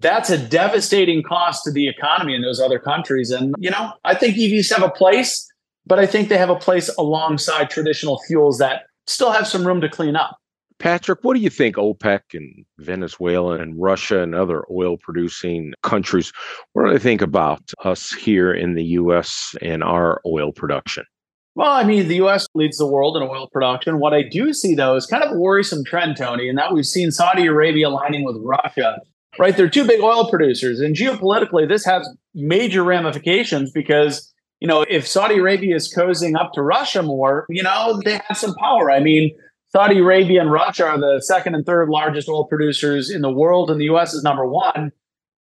that's 0.00 0.30
a 0.30 0.38
devastating 0.38 1.22
cost 1.22 1.62
to 1.64 1.70
the 1.70 1.88
economy 1.88 2.34
in 2.34 2.42
those 2.42 2.60
other 2.60 2.78
countries. 2.78 3.30
And, 3.30 3.54
you 3.58 3.70
know, 3.70 3.92
I 4.04 4.14
think 4.14 4.36
EVs 4.36 4.72
have 4.74 4.82
a 4.82 4.90
place, 4.90 5.46
but 5.86 5.98
I 5.98 6.06
think 6.06 6.28
they 6.28 6.38
have 6.38 6.50
a 6.50 6.56
place 6.56 6.88
alongside 6.98 7.70
traditional 7.70 8.20
fuels 8.26 8.58
that 8.58 8.82
still 9.06 9.30
have 9.30 9.46
some 9.46 9.66
room 9.66 9.80
to 9.82 9.88
clean 9.88 10.16
up. 10.16 10.36
Patrick, 10.80 11.18
what 11.22 11.34
do 11.34 11.40
you 11.40 11.50
think 11.50 11.76
OPEC 11.76 12.20
and 12.32 12.64
Venezuela 12.78 13.58
and 13.58 13.80
Russia 13.80 14.22
and 14.22 14.34
other 14.34 14.64
oil 14.70 14.96
producing 14.96 15.74
countries, 15.82 16.32
what 16.72 16.86
do 16.86 16.92
they 16.92 16.98
think 16.98 17.20
about 17.20 17.70
us 17.84 18.12
here 18.14 18.50
in 18.52 18.74
the 18.74 18.84
US 18.84 19.54
and 19.60 19.84
our 19.84 20.22
oil 20.24 20.52
production? 20.52 21.04
Well, 21.54 21.70
I 21.70 21.84
mean, 21.84 22.08
the 22.08 22.16
US 22.16 22.46
leads 22.54 22.78
the 22.78 22.86
world 22.86 23.16
in 23.16 23.22
oil 23.22 23.48
production. 23.52 23.98
What 23.98 24.14
I 24.14 24.22
do 24.22 24.52
see, 24.52 24.74
though, 24.74 24.94
is 24.94 25.06
kind 25.06 25.24
of 25.24 25.32
a 25.32 25.38
worrisome 25.38 25.84
trend, 25.84 26.16
Tony, 26.16 26.48
and 26.48 26.56
that 26.58 26.72
we've 26.72 26.86
seen 26.86 27.10
Saudi 27.10 27.46
Arabia 27.46 27.88
aligning 27.88 28.24
with 28.24 28.36
Russia. 28.40 29.00
Right? 29.38 29.56
They're 29.56 29.70
two 29.70 29.86
big 29.86 30.00
oil 30.00 30.28
producers. 30.28 30.80
And 30.80 30.94
geopolitically, 30.94 31.68
this 31.68 31.84
has 31.84 32.08
major 32.34 32.82
ramifications 32.82 33.70
because, 33.70 34.32
you 34.60 34.68
know, 34.68 34.84
if 34.88 35.06
Saudi 35.06 35.38
Arabia 35.38 35.76
is 35.76 35.92
cozying 35.92 36.38
up 36.38 36.52
to 36.54 36.62
Russia 36.62 37.02
more, 37.02 37.46
you 37.48 37.62
know, 37.62 38.00
they 38.04 38.20
have 38.26 38.36
some 38.36 38.54
power. 38.56 38.90
I 38.90 39.00
mean, 39.00 39.30
Saudi 39.68 39.98
Arabia 39.98 40.40
and 40.40 40.50
Russia 40.50 40.86
are 40.86 40.98
the 40.98 41.20
second 41.22 41.54
and 41.54 41.64
third 41.64 41.88
largest 41.88 42.28
oil 42.28 42.44
producers 42.46 43.08
in 43.08 43.22
the 43.22 43.30
world, 43.30 43.70
and 43.70 43.80
the 43.80 43.84
US 43.84 44.14
is 44.14 44.24
number 44.24 44.46
one. 44.46 44.90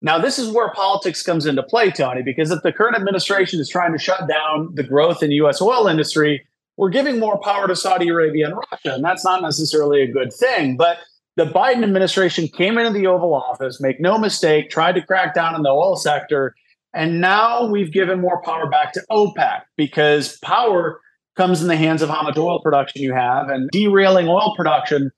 Now, 0.01 0.17
this 0.17 0.39
is 0.39 0.51
where 0.51 0.71
politics 0.71 1.21
comes 1.21 1.45
into 1.45 1.61
play, 1.61 1.91
Tony, 1.91 2.23
because 2.23 2.49
if 2.49 2.63
the 2.63 2.73
current 2.73 2.95
administration 2.95 3.59
is 3.59 3.69
trying 3.69 3.93
to 3.93 3.99
shut 3.99 4.27
down 4.27 4.73
the 4.73 4.83
growth 4.83 5.21
in 5.21 5.29
the 5.29 5.35
US 5.35 5.61
oil 5.61 5.87
industry, 5.87 6.45
we're 6.77 6.89
giving 6.89 7.19
more 7.19 7.39
power 7.39 7.67
to 7.67 7.75
Saudi 7.75 8.07
Arabia 8.07 8.47
and 8.47 8.55
Russia, 8.55 8.95
and 8.95 9.03
that's 9.03 9.23
not 9.23 9.43
necessarily 9.43 10.01
a 10.01 10.11
good 10.11 10.33
thing. 10.33 10.75
But 10.75 10.97
the 11.35 11.45
Biden 11.45 11.83
administration 11.83 12.47
came 12.47 12.77
into 12.77 12.91
the 12.91 13.05
Oval 13.05 13.33
Office, 13.33 13.79
make 13.79 13.99
no 13.99 14.17
mistake, 14.17 14.69
tried 14.69 14.93
to 14.93 15.01
crack 15.01 15.35
down 15.35 15.53
on 15.53 15.61
the 15.61 15.69
oil 15.69 15.95
sector. 15.95 16.55
And 16.93 17.21
now 17.21 17.67
we've 17.67 17.91
given 17.91 18.19
more 18.19 18.41
power 18.41 18.67
back 18.67 18.93
to 18.93 19.03
OPEC 19.11 19.61
because 19.77 20.37
power 20.39 20.99
comes 21.37 21.61
in 21.61 21.67
the 21.67 21.77
hands 21.77 22.01
of 22.01 22.09
how 22.09 22.23
much 22.23 22.37
oil 22.37 22.59
production 22.61 23.01
you 23.01 23.13
have, 23.13 23.49
and 23.49 23.69
derailing 23.71 24.27
oil 24.27 24.55
production 24.57 25.11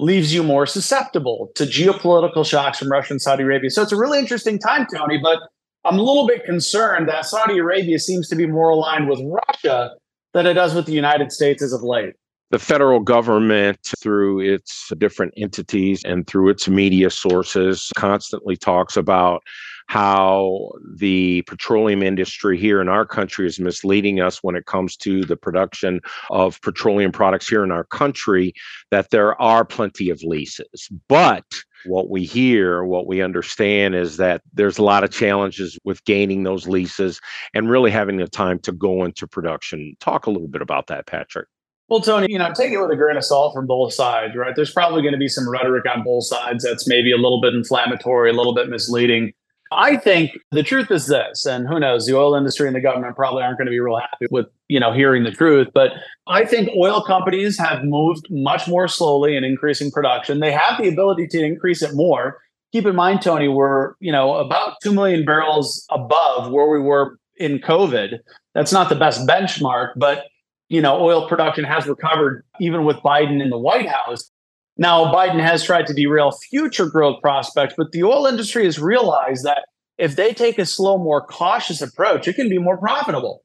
leaves 0.00 0.32
you 0.32 0.42
more 0.42 0.64
susceptible 0.64 1.50
to 1.56 1.64
geopolitical 1.64 2.46
shocks 2.46 2.78
from 2.78 2.90
Russia 2.90 3.14
and 3.14 3.22
Saudi 3.22 3.42
Arabia. 3.42 3.70
So 3.70 3.82
it's 3.82 3.92
a 3.92 3.96
really 3.96 4.18
interesting 4.18 4.58
time, 4.58 4.86
Tony, 4.94 5.18
but 5.18 5.40
I'm 5.84 5.98
a 5.98 6.02
little 6.02 6.26
bit 6.26 6.44
concerned 6.44 7.08
that 7.08 7.26
Saudi 7.26 7.58
Arabia 7.58 7.98
seems 7.98 8.28
to 8.28 8.36
be 8.36 8.46
more 8.46 8.70
aligned 8.70 9.08
with 9.08 9.20
Russia 9.24 9.92
than 10.34 10.46
it 10.46 10.54
does 10.54 10.74
with 10.74 10.86
the 10.86 10.92
United 10.92 11.32
States 11.32 11.62
as 11.62 11.72
of 11.72 11.82
late. 11.82 12.14
the 12.50 12.58
federal 12.58 13.00
government, 13.00 13.78
through 14.00 14.40
its 14.40 14.90
different 14.98 15.34
entities 15.36 16.02
and 16.04 16.26
through 16.26 16.48
its 16.48 16.68
media 16.68 17.10
sources, 17.10 17.90
constantly 17.96 18.56
talks 18.56 18.96
about 18.96 19.42
how 19.88 20.70
the 20.96 21.42
petroleum 21.42 22.02
industry 22.02 22.58
here 22.58 22.80
in 22.80 22.88
our 22.88 23.06
country 23.06 23.46
is 23.46 23.58
misleading 23.58 24.20
us 24.20 24.42
when 24.42 24.54
it 24.54 24.66
comes 24.66 24.96
to 24.98 25.24
the 25.24 25.36
production 25.36 26.00
of 26.30 26.60
petroleum 26.60 27.10
products 27.10 27.48
here 27.48 27.64
in 27.64 27.72
our 27.72 27.84
country, 27.84 28.52
that 28.90 29.10
there 29.10 29.40
are 29.40 29.64
plenty 29.64 30.10
of 30.10 30.22
leases. 30.22 30.88
But 31.08 31.44
what 31.86 32.10
we 32.10 32.24
hear, 32.24 32.84
what 32.84 33.06
we 33.06 33.22
understand 33.22 33.94
is 33.94 34.18
that 34.18 34.42
there's 34.52 34.76
a 34.76 34.82
lot 34.82 35.04
of 35.04 35.10
challenges 35.10 35.78
with 35.84 36.04
gaining 36.04 36.42
those 36.42 36.68
leases 36.68 37.18
and 37.54 37.70
really 37.70 37.90
having 37.90 38.18
the 38.18 38.28
time 38.28 38.58
to 38.60 38.72
go 38.72 39.04
into 39.04 39.26
production. 39.26 39.96
Talk 40.00 40.26
a 40.26 40.30
little 40.30 40.48
bit 40.48 40.60
about 40.60 40.88
that, 40.88 41.06
Patrick. 41.06 41.48
Well, 41.88 42.00
Tony, 42.02 42.26
you 42.28 42.38
know, 42.38 42.52
take 42.52 42.70
it 42.70 42.78
with 42.78 42.90
a 42.90 42.96
grain 42.96 43.16
of 43.16 43.24
salt 43.24 43.54
from 43.54 43.66
both 43.66 43.94
sides, 43.94 44.36
right? 44.36 44.54
There's 44.54 44.72
probably 44.72 45.00
going 45.00 45.12
to 45.12 45.18
be 45.18 45.28
some 45.28 45.48
rhetoric 45.48 45.86
on 45.86 46.04
both 46.04 46.24
sides 46.24 46.62
that's 46.62 46.86
maybe 46.86 47.12
a 47.12 47.16
little 47.16 47.40
bit 47.40 47.54
inflammatory, 47.54 48.28
a 48.28 48.34
little 48.34 48.54
bit 48.54 48.68
misleading. 48.68 49.32
I 49.70 49.96
think 49.96 50.38
the 50.50 50.62
truth 50.62 50.90
is 50.90 51.06
this, 51.06 51.44
and 51.44 51.68
who 51.68 51.78
knows, 51.78 52.06
the 52.06 52.16
oil 52.16 52.34
industry 52.34 52.66
and 52.66 52.74
the 52.74 52.80
government 52.80 53.16
probably 53.16 53.42
aren't 53.42 53.58
going 53.58 53.66
to 53.66 53.70
be 53.70 53.80
real 53.80 53.98
happy 53.98 54.26
with, 54.30 54.46
you 54.68 54.80
know, 54.80 54.92
hearing 54.92 55.24
the 55.24 55.30
truth. 55.30 55.68
But 55.74 55.92
I 56.26 56.44
think 56.46 56.70
oil 56.76 57.02
companies 57.02 57.58
have 57.58 57.84
moved 57.84 58.26
much 58.30 58.66
more 58.66 58.88
slowly 58.88 59.36
in 59.36 59.44
increasing 59.44 59.90
production. 59.90 60.40
They 60.40 60.52
have 60.52 60.80
the 60.80 60.88
ability 60.88 61.26
to 61.28 61.44
increase 61.44 61.82
it 61.82 61.94
more. 61.94 62.40
Keep 62.72 62.86
in 62.86 62.96
mind, 62.96 63.22
Tony, 63.22 63.48
we're, 63.48 63.94
you 64.00 64.12
know, 64.12 64.34
about 64.36 64.76
2 64.82 64.92
million 64.92 65.24
barrels 65.24 65.86
above 65.90 66.50
where 66.50 66.68
we 66.68 66.78
were 66.78 67.18
in 67.36 67.58
COVID. 67.58 68.18
That's 68.54 68.72
not 68.72 68.88
the 68.88 68.94
best 68.94 69.26
benchmark, 69.26 69.92
but, 69.96 70.24
you 70.68 70.80
know, 70.80 71.00
oil 71.00 71.28
production 71.28 71.64
has 71.64 71.86
recovered 71.86 72.44
even 72.60 72.84
with 72.84 72.96
Biden 72.98 73.42
in 73.42 73.50
the 73.50 73.58
White 73.58 73.88
House. 73.88 74.30
Now, 74.78 75.12
Biden 75.12 75.40
has 75.40 75.64
tried 75.64 75.88
to 75.88 75.94
derail 75.94 76.30
future 76.30 76.86
growth 76.86 77.20
prospects, 77.20 77.74
but 77.76 77.90
the 77.90 78.04
oil 78.04 78.26
industry 78.26 78.64
has 78.64 78.78
realized 78.78 79.44
that 79.44 79.66
if 79.98 80.14
they 80.14 80.32
take 80.32 80.58
a 80.58 80.64
slow, 80.64 80.96
more 80.96 81.20
cautious 81.20 81.82
approach, 81.82 82.28
it 82.28 82.34
can 82.34 82.48
be 82.48 82.58
more 82.58 82.78
profitable. 82.78 83.42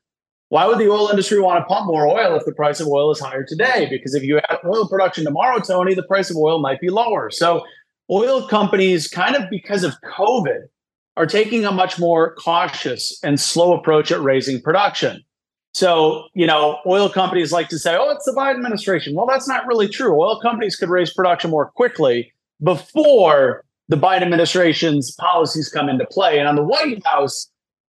Why 0.49 0.67
would 0.67 0.77
the 0.77 0.91
oil 0.91 1.09
industry 1.09 1.39
want 1.39 1.59
to 1.59 1.65
pump 1.65 1.87
more 1.87 2.07
oil 2.07 2.35
if 2.35 2.45
the 2.45 2.53
price 2.53 2.79
of 2.79 2.87
oil 2.87 3.11
is 3.11 3.19
higher 3.19 3.43
today? 3.43 3.87
Because 3.89 4.13
if 4.13 4.21
you 4.21 4.37
add 4.37 4.59
oil 4.63 4.87
production 4.87 5.23
tomorrow, 5.23 5.59
Tony, 5.59 5.95
the 5.95 6.03
price 6.03 6.29
of 6.29 6.37
oil 6.37 6.61
might 6.61 6.79
be 6.79 6.91
lower. 6.91 7.31
So, 7.31 7.65
oil 8.11 8.47
companies, 8.47 9.07
kind 9.07 9.35
of 9.35 9.49
because 9.49 9.83
of 9.83 9.95
COVID, 10.15 10.67
are 11.17 11.25
taking 11.25 11.65
a 11.65 11.71
much 11.71 11.97
more 11.97 12.35
cautious 12.35 13.19
and 13.23 13.39
slow 13.39 13.73
approach 13.73 14.11
at 14.11 14.21
raising 14.21 14.61
production. 14.61 15.23
So, 15.73 16.27
you 16.35 16.45
know, 16.45 16.79
oil 16.85 17.09
companies 17.09 17.51
like 17.51 17.69
to 17.69 17.79
say, 17.79 17.95
oh, 17.99 18.11
it's 18.11 18.25
the 18.25 18.31
Biden 18.31 18.55
administration. 18.55 19.15
Well, 19.15 19.25
that's 19.25 19.47
not 19.47 19.65
really 19.65 19.87
true. 19.87 20.19
Oil 20.21 20.39
companies 20.39 20.75
could 20.75 20.89
raise 20.89 21.11
production 21.11 21.49
more 21.49 21.71
quickly 21.71 22.31
before 22.61 23.65
the 23.87 23.95
Biden 23.95 24.21
administration's 24.21 25.11
policies 25.15 25.69
come 25.69 25.89
into 25.89 26.05
play. 26.05 26.37
And 26.37 26.47
on 26.47 26.55
the 26.55 26.63
White 26.63 27.03
House, 27.05 27.49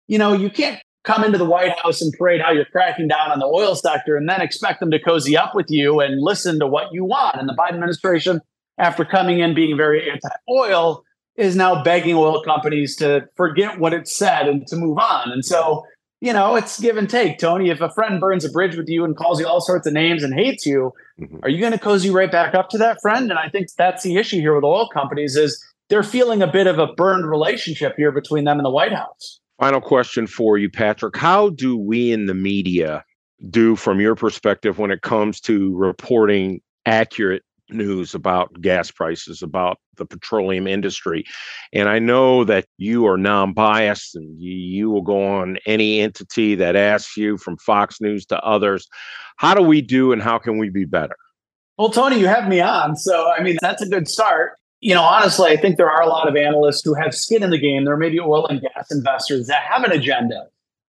you 0.08 0.18
know, 0.18 0.32
you 0.34 0.50
can't 0.50 0.78
come 1.04 1.24
into 1.24 1.38
the 1.38 1.46
White 1.46 1.78
House 1.78 2.02
and 2.02 2.12
parade 2.12 2.42
how 2.42 2.52
you're 2.52 2.66
cracking 2.66 3.08
down 3.08 3.30
on 3.30 3.38
the 3.38 3.46
oil 3.46 3.74
sector 3.74 4.16
and 4.16 4.28
then 4.28 4.42
expect 4.42 4.80
them 4.80 4.90
to 4.90 4.98
cozy 4.98 5.36
up 5.36 5.54
with 5.54 5.66
you 5.70 6.00
and 6.00 6.20
listen 6.20 6.58
to 6.60 6.66
what 6.66 6.92
you 6.92 7.04
want. 7.04 7.36
And 7.36 7.48
the 7.48 7.54
Biden 7.54 7.74
administration, 7.74 8.40
after 8.78 9.06
coming 9.06 9.38
in 9.38 9.54
being 9.54 9.76
very 9.76 10.10
anti 10.10 10.28
oil, 10.50 11.02
is 11.36 11.56
now 11.56 11.82
begging 11.82 12.14
oil 12.14 12.42
companies 12.42 12.96
to 12.96 13.26
forget 13.36 13.78
what 13.78 13.94
it 13.94 14.06
said 14.06 14.46
and 14.46 14.66
to 14.66 14.76
move 14.76 14.98
on. 14.98 15.32
And 15.32 15.44
so, 15.44 15.84
you 16.20 16.32
know, 16.32 16.54
it's 16.56 16.78
give 16.78 16.96
and 16.96 17.08
take, 17.08 17.38
Tony. 17.38 17.70
If 17.70 17.80
a 17.80 17.90
friend 17.90 18.20
burns 18.20 18.44
a 18.44 18.50
bridge 18.50 18.76
with 18.76 18.88
you 18.88 19.04
and 19.04 19.16
calls 19.16 19.40
you 19.40 19.46
all 19.46 19.60
sorts 19.60 19.86
of 19.86 19.94
names 19.94 20.22
and 20.22 20.34
hates 20.34 20.66
you, 20.66 20.92
mm-hmm. 21.18 21.38
are 21.42 21.48
you 21.48 21.60
going 21.60 21.72
to 21.72 21.78
cozy 21.78 22.10
right 22.10 22.30
back 22.30 22.54
up 22.54 22.68
to 22.70 22.78
that 22.78 23.00
friend? 23.00 23.30
And 23.30 23.38
I 23.38 23.48
think 23.48 23.68
that's 23.76 24.02
the 24.02 24.16
issue 24.16 24.38
here 24.38 24.54
with 24.54 24.64
oil 24.64 24.88
companies 24.88 25.36
is 25.36 25.64
they're 25.88 26.02
feeling 26.02 26.42
a 26.42 26.46
bit 26.46 26.66
of 26.66 26.78
a 26.78 26.88
burned 26.88 27.28
relationship 27.28 27.94
here 27.96 28.12
between 28.12 28.44
them 28.44 28.58
and 28.58 28.66
the 28.66 28.70
White 28.70 28.92
House. 28.92 29.40
Final 29.58 29.80
question 29.80 30.26
for 30.26 30.58
you, 30.58 30.70
Patrick. 30.70 31.16
How 31.16 31.50
do 31.50 31.76
we 31.76 32.12
in 32.12 32.26
the 32.26 32.34
media 32.34 33.04
do, 33.48 33.74
from 33.74 34.00
your 34.00 34.14
perspective, 34.14 34.78
when 34.78 34.90
it 34.90 35.02
comes 35.02 35.40
to 35.40 35.74
reporting 35.74 36.60
accurate 36.86 37.42
news 37.72 38.14
about 38.14 38.60
gas 38.60 38.90
prices, 38.90 39.42
about 39.42 39.78
the 39.96 40.06
petroleum 40.06 40.66
industry. 40.66 41.24
And 41.72 41.88
I 41.88 41.98
know 41.98 42.44
that 42.44 42.66
you 42.78 43.06
are 43.06 43.16
non 43.16 43.52
biased 43.52 44.16
and 44.16 44.40
you, 44.40 44.90
will 44.90 45.02
go 45.02 45.24
on 45.24 45.58
any 45.66 46.00
entity 46.00 46.54
that 46.56 46.76
asks 46.76 47.16
you 47.16 47.36
from 47.38 47.56
Fox 47.58 48.00
News 48.00 48.26
to 48.26 48.40
others. 48.40 48.88
How 49.36 49.54
do 49.54 49.62
we 49.62 49.80
do 49.80 50.12
and 50.12 50.22
how 50.22 50.38
can 50.38 50.58
we 50.58 50.70
be 50.70 50.84
better? 50.84 51.16
Well, 51.78 51.90
Tony, 51.90 52.18
you 52.18 52.26
have 52.26 52.48
me 52.48 52.60
on. 52.60 52.96
So, 52.96 53.30
I 53.30 53.42
mean, 53.42 53.56
that's 53.60 53.82
a 53.82 53.88
good 53.88 54.08
start. 54.08 54.52
You 54.80 54.94
know, 54.94 55.02
honestly, 55.02 55.50
I 55.50 55.56
think 55.56 55.76
there 55.76 55.90
are 55.90 56.02
a 56.02 56.08
lot 56.08 56.28
of 56.28 56.36
analysts 56.36 56.82
who 56.84 56.94
have 56.94 57.14
skin 57.14 57.42
in 57.42 57.50
the 57.50 57.58
game. 57.58 57.84
There 57.84 57.96
may 57.96 58.10
be 58.10 58.20
oil 58.20 58.46
and 58.46 58.60
gas 58.60 58.90
investors 58.90 59.46
that 59.46 59.62
have 59.62 59.84
an 59.84 59.92
agenda 59.92 60.46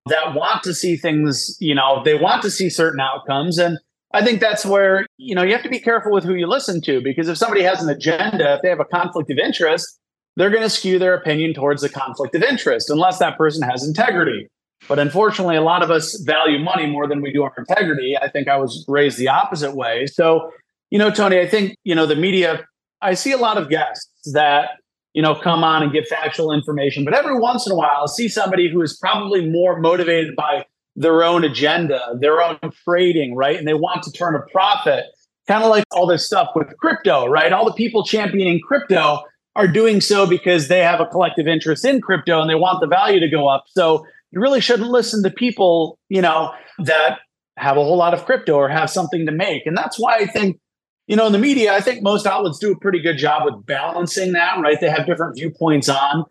that 0.08 0.34
want 0.34 0.64
to 0.64 0.74
see 0.74 0.98
things, 0.98 1.56
you 1.60 1.76
know, 1.76 2.02
they 2.04 2.16
want 2.16 2.42
to 2.42 2.52
see 2.52 2.70
certain 2.70 3.00
outcomes. 3.00 3.58
And 3.58 3.78
I 4.14 4.24
think 4.24 4.42
that's 4.42 4.66
where, 4.66 5.06
you 5.18 5.36
know, 5.36 5.42
you 5.42 5.54
have 5.54 5.64
to 5.64 5.70
be 5.70 5.80
careful 5.80 6.12
with 6.12 6.24
who 6.24 6.36
you 6.36 6.48
listen 6.48 6.82
to 6.82 7.02
because 7.02 7.30
if 7.30 7.38
somebody 7.38 7.64
has 7.64 7.82
an 7.82 7.90
agenda, 7.90 8.56
if 8.56 8.62
they 8.62 8.70
have 8.70 8.80
a 8.80 8.86
conflict 8.86 9.32
of 9.32 9.38
interest, 9.38 10.00
they're 10.36 10.50
going 10.50 10.64
to 10.64 10.70
skew 10.70 11.00
their 11.00 11.14
opinion 11.14 11.54
towards 11.54 11.82
the 11.82 11.90
conflict 11.90 12.36
of 12.36 12.44
interest 12.44 12.90
unless 12.90 13.20
that 13.20 13.38
person 13.38 13.68
has 13.68 13.88
integrity. 13.88 14.48
But 14.88 15.00
unfortunately, 15.00 15.56
a 15.56 15.62
lot 15.62 15.84
of 15.84 15.92
us 15.92 16.20
value 16.22 16.60
money 16.60 16.88
more 16.88 17.08
than 17.08 17.22
we 17.22 17.32
do 17.32 17.44
our 17.44 17.54
integrity. 17.58 18.18
I 18.18 18.30
think 18.30 18.48
I 18.48 18.58
was 18.58 18.84
raised 18.88 19.18
the 19.18 19.28
opposite 19.28 19.76
way. 19.76 20.08
So, 20.08 20.52
you 20.90 20.98
know, 20.98 21.12
Tony, 21.12 21.40
I 21.40 21.48
think, 21.48 21.76
you 21.84 21.96
know, 21.96 22.06
the 22.06 22.16
media, 22.16 22.66
I 23.02 23.14
see 23.14 23.32
a 23.32 23.38
lot 23.38 23.58
of 23.58 23.70
guests 23.70 24.10
that, 24.34 24.72
you 25.14 25.22
know, 25.22 25.36
come 25.36 25.64
on 25.64 25.84
and 25.84 25.92
give 25.92 26.08
factual 26.08 26.52
information, 26.52 27.06
but 27.06 27.14
every 27.14 27.38
once 27.38 27.66
in 27.66 27.72
a 27.72 27.76
while, 27.76 27.92
I'll 27.96 28.08
see 28.08 28.28
somebody 28.28 28.70
who 28.70 28.82
is 28.82 28.98
probably 28.98 29.48
more 29.50 29.80
motivated 29.80 30.36
by 30.36 30.66
their 30.96 31.24
own 31.24 31.44
agenda, 31.44 32.16
their 32.20 32.42
own 32.42 32.60
trading, 32.84 33.36
right? 33.36 33.58
And 33.58 33.68
they 33.68 33.74
want 33.74 34.04
to 34.04 34.12
turn 34.12 34.36
a 34.36 34.42
profit. 34.52 35.06
Kind 35.48 35.64
of 35.64 35.70
like 35.70 35.84
all 35.92 36.06
this 36.06 36.26
stuff 36.26 36.50
with 36.56 36.76
crypto, 36.78 37.26
right? 37.26 37.52
All 37.52 37.66
the 37.66 37.74
people 37.74 38.06
championing 38.06 38.60
crypto 38.66 39.22
are 39.56 39.68
doing 39.68 40.00
so 40.00 40.26
because 40.28 40.68
they 40.68 40.80
have 40.80 41.02
a 41.02 41.06
collective 41.06 41.48
interest 41.48 41.84
in 41.84 42.00
crypto 42.00 42.40
and 42.40 42.50
they 42.50 42.56
want 42.56 42.80
the 42.80 42.88
value 42.88 43.20
to 43.20 43.30
go 43.30 43.48
up. 43.48 43.66
So 43.68 44.06
you 44.32 44.40
really 44.40 44.62
shouldn't 44.62 44.90
listen 44.90 45.24
to 45.24 45.30
people, 45.30 46.00
you 46.10 46.22
know, 46.22 46.54
that 46.80 47.20
have 47.58 47.78
a 47.78 47.84
whole 47.84 47.98
lot 47.98 48.14
of 48.14 48.26
crypto 48.26 48.54
or 48.54 48.70
have 48.70 48.90
something 48.90 49.26
to 49.26 49.32
make. 49.32 49.66
And 49.66 49.76
that's 49.76 50.00
why 50.00 50.18
I 50.18 50.26
think, 50.26 50.60
you 51.08 51.16
know, 51.16 51.26
in 51.26 51.34
the 51.34 51.40
media, 51.40 51.74
I 51.74 51.82
think 51.82 52.02
most 52.02 52.26
outlets 52.26 52.60
do 52.60 52.72
a 52.72 52.80
pretty 52.80 53.02
good 53.02 53.18
job 53.18 53.44
with 53.44 53.66
balancing 53.66 54.32
that, 54.34 54.60
right? 54.62 54.80
They 54.80 54.90
have 54.90 55.06
different 55.06 55.36
viewpoints 55.36 55.90
on 55.90 56.26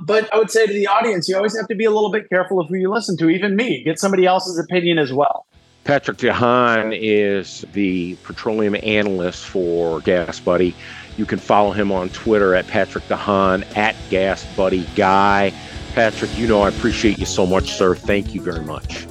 but 0.00 0.32
I 0.32 0.38
would 0.38 0.50
say 0.50 0.66
to 0.66 0.72
the 0.72 0.86
audience, 0.86 1.28
you 1.28 1.36
always 1.36 1.56
have 1.56 1.68
to 1.68 1.74
be 1.74 1.84
a 1.84 1.90
little 1.90 2.10
bit 2.10 2.28
careful 2.28 2.60
of 2.60 2.68
who 2.68 2.76
you 2.76 2.90
listen 2.90 3.16
to, 3.18 3.28
even 3.28 3.56
me. 3.56 3.82
Get 3.84 3.98
somebody 3.98 4.26
else's 4.26 4.58
opinion 4.58 4.98
as 4.98 5.12
well. 5.12 5.46
Patrick 5.84 6.16
DeHaan 6.16 6.96
is 6.98 7.64
the 7.72 8.16
petroleum 8.22 8.74
analyst 8.82 9.44
for 9.44 10.00
GasBuddy. 10.00 10.74
You 11.16 11.26
can 11.26 11.38
follow 11.38 11.72
him 11.72 11.92
on 11.92 12.08
Twitter 12.08 12.54
at 12.54 12.66
Patrick 12.66 13.04
DeHaan, 13.04 13.64
at 13.76 13.94
Gas 14.10 14.44
Buddy 14.56 14.86
Guy. 14.96 15.52
Patrick, 15.94 16.36
you 16.36 16.48
know 16.48 16.62
I 16.62 16.70
appreciate 16.70 17.18
you 17.18 17.26
so 17.26 17.46
much, 17.46 17.70
sir. 17.70 17.94
Thank 17.94 18.34
you 18.34 18.40
very 18.40 18.64
much. 18.64 19.06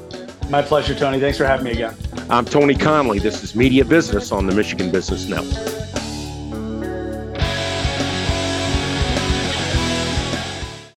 My 0.49 0.61
pleasure, 0.61 0.93
Tony. 0.95 1.19
Thanks 1.19 1.37
for 1.37 1.45
having 1.45 1.65
me 1.65 1.71
again. 1.71 1.95
I'm 2.29 2.45
Tony 2.45 2.75
Conley. 2.75 3.19
This 3.19 3.43
is 3.43 3.55
Media 3.55 3.85
Business 3.85 4.31
on 4.31 4.47
the 4.47 4.53
Michigan 4.53 4.91
Business 4.91 5.27
Network. 5.27 5.82